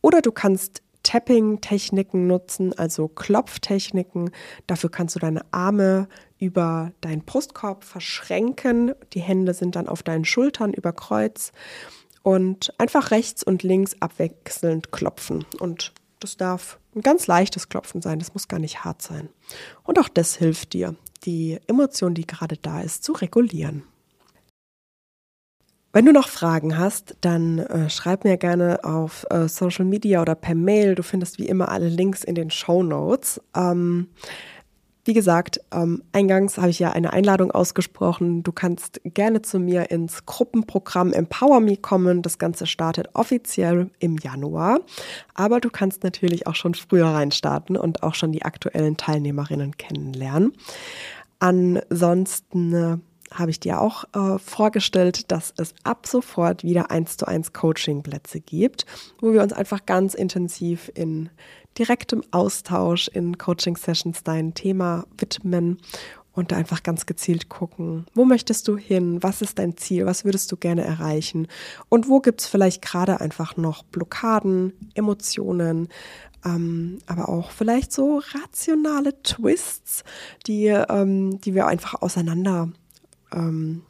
Oder 0.02 0.22
du 0.22 0.33
kannst 0.33 0.83
Tapping-Techniken 1.02 2.26
nutzen, 2.26 2.76
also 2.76 3.07
Klopftechniken. 3.07 4.31
Dafür 4.66 4.90
kannst 4.90 5.14
du 5.14 5.20
deine 5.20 5.42
Arme 5.52 6.09
über 6.38 6.92
deinen 7.00 7.24
Brustkorb 7.24 7.85
verschränken. 7.85 8.92
Die 9.12 9.20
Hände 9.20 9.55
sind 9.55 9.76
dann 9.76 9.88
auf 9.88 10.02
deinen 10.02 10.24
Schultern 10.24 10.72
über 10.72 10.92
Kreuz 10.92 11.52
und 12.22 12.74
einfach 12.79 13.12
rechts 13.12 13.44
und 13.44 13.62
links 13.62 13.94
abwechselnd 14.00 14.90
klopfen. 14.90 15.44
Und 15.61 15.92
das 16.18 16.37
darf 16.37 16.81
ein 16.96 17.02
ganz 17.02 17.29
leichtes 17.29 17.68
Klopfen 17.68 18.02
sein, 18.02 18.18
das 18.18 18.35
muss 18.35 18.48
gar 18.48 18.59
nicht 18.59 18.83
hart 18.83 19.00
sein. 19.00 19.29
Und 19.85 20.00
auch 20.00 20.09
das 20.09 20.35
hilft 20.35 20.72
dir, 20.72 20.96
die 21.20 21.59
Emotion, 21.66 22.14
die 22.14 22.26
gerade 22.26 22.57
da 22.57 22.81
ist, 22.81 23.05
zu 23.05 23.12
regulieren. 23.12 23.83
Wenn 25.92 26.05
du 26.05 26.12
noch 26.12 26.29
Fragen 26.29 26.76
hast, 26.76 27.16
dann 27.22 27.59
äh, 27.59 27.88
schreib 27.88 28.24
mir 28.24 28.37
gerne 28.37 28.85
auf 28.85 29.24
äh, 29.31 29.48
Social 29.48 29.87
Media 29.87 30.20
oder 30.20 30.35
per 30.35 30.55
Mail. 30.55 30.94
Du 30.94 31.02
findest 31.02 31.38
wie 31.38 31.46
immer 31.46 31.70
alle 31.70 31.88
Links 31.88 32.22
in 32.22 32.35
den 32.35 32.50
Show 32.50 32.83
Notes. 32.83 33.40
Ähm, 33.55 34.09
wie 35.07 35.14
gesagt, 35.14 35.61
ähm, 35.73 36.03
eingangs 36.12 36.59
habe 36.59 36.71
ich 36.71 36.81
ja 36.81 36.90
eine 36.90 37.12
Einladung 37.12 37.53
ausgesprochen. 37.53 38.42
Du 38.42 38.51
kannst 38.51 39.01
gerne 39.05 39.40
zu 39.40 39.61
mir 39.61 39.90
ins 39.92 40.27
Gruppenprogramm 40.27 41.12
Empower 41.12 41.61
Me 41.61 41.77
kommen. 41.77 42.23
Das 42.23 42.38
Ganze 42.38 42.66
startet 42.66 43.11
offiziell 43.14 43.90
im 44.01 44.19
Januar. 44.19 44.81
Aber 45.35 45.61
du 45.61 45.71
kannst 45.71 46.03
natürlich 46.03 46.49
auch 46.49 46.57
schon 46.57 46.75
früher 46.75 47.07
reinstarten 47.07 47.77
und 47.77 48.03
auch 48.03 48.16
schon 48.16 48.33
die 48.33 48.45
aktuellen 48.45 48.97
Teilnehmerinnen 48.97 49.77
kennenlernen. 49.77 50.53
Ansonsten 51.38 52.75
äh, 52.75 52.99
habe 53.32 53.50
ich 53.50 53.60
dir 53.60 53.80
auch 53.80 54.04
äh, 54.14 54.38
vorgestellt, 54.38 55.30
dass 55.30 55.52
es 55.56 55.74
ab 55.84 56.06
sofort 56.06 56.62
wieder 56.64 56.90
eins 56.90 57.16
zu 57.16 57.26
eins 57.26 57.52
Coaching-Plätze 57.52 58.40
gibt, 58.40 58.86
wo 59.20 59.32
wir 59.32 59.42
uns 59.42 59.52
einfach 59.52 59.84
ganz 59.86 60.14
intensiv 60.14 60.90
in 60.94 61.30
direktem 61.78 62.22
Austausch 62.30 63.08
in 63.08 63.36
Coaching-Sessions 63.36 64.22
dein 64.22 64.54
Thema 64.54 65.06
widmen 65.18 65.78
und 66.32 66.52
einfach 66.52 66.82
ganz 66.82 67.06
gezielt 67.06 67.48
gucken, 67.48 68.06
wo 68.14 68.24
möchtest 68.24 68.68
du 68.68 68.76
hin, 68.76 69.22
was 69.22 69.40
ist 69.40 69.58
dein 69.58 69.76
Ziel, 69.76 70.04
was 70.04 70.24
würdest 70.24 70.52
du 70.52 70.56
gerne 70.56 70.84
erreichen? 70.84 71.48
Und 71.88 72.08
wo 72.08 72.20
gibt 72.20 72.42
es 72.42 72.46
vielleicht 72.46 72.82
gerade 72.82 73.20
einfach 73.20 73.56
noch 73.56 73.82
Blockaden, 73.84 74.74
Emotionen, 74.94 75.88
ähm, 76.44 76.98
aber 77.06 77.30
auch 77.30 77.50
vielleicht 77.50 77.90
so 77.90 78.20
rationale 78.34 79.20
Twists, 79.22 80.04
die, 80.46 80.66
ähm, 80.66 81.40
die 81.40 81.54
wir 81.54 81.66
einfach 81.66 82.02
auseinander 82.02 82.70
ähm, 83.37 83.83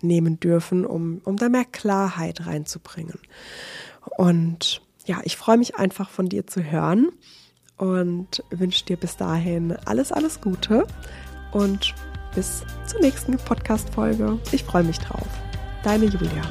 nehmen 0.00 0.40
dürfen, 0.40 0.84
um, 0.84 1.20
um 1.24 1.36
da 1.36 1.48
mehr 1.48 1.64
Klarheit 1.64 2.46
reinzubringen. 2.46 3.18
Und 4.16 4.82
ja, 5.06 5.20
ich 5.24 5.36
freue 5.36 5.58
mich 5.58 5.76
einfach 5.76 6.10
von 6.10 6.28
dir 6.28 6.46
zu 6.46 6.62
hören 6.62 7.10
und 7.76 8.42
wünsche 8.50 8.84
dir 8.84 8.96
bis 8.96 9.16
dahin 9.16 9.76
alles, 9.84 10.12
alles 10.12 10.40
Gute 10.40 10.86
und 11.52 11.94
bis 12.34 12.64
zur 12.86 13.00
nächsten 13.00 13.36
Podcast-Folge. 13.36 14.38
Ich 14.52 14.64
freue 14.64 14.84
mich 14.84 14.98
drauf. 14.98 15.26
Deine 15.82 16.06
Julia. 16.06 16.42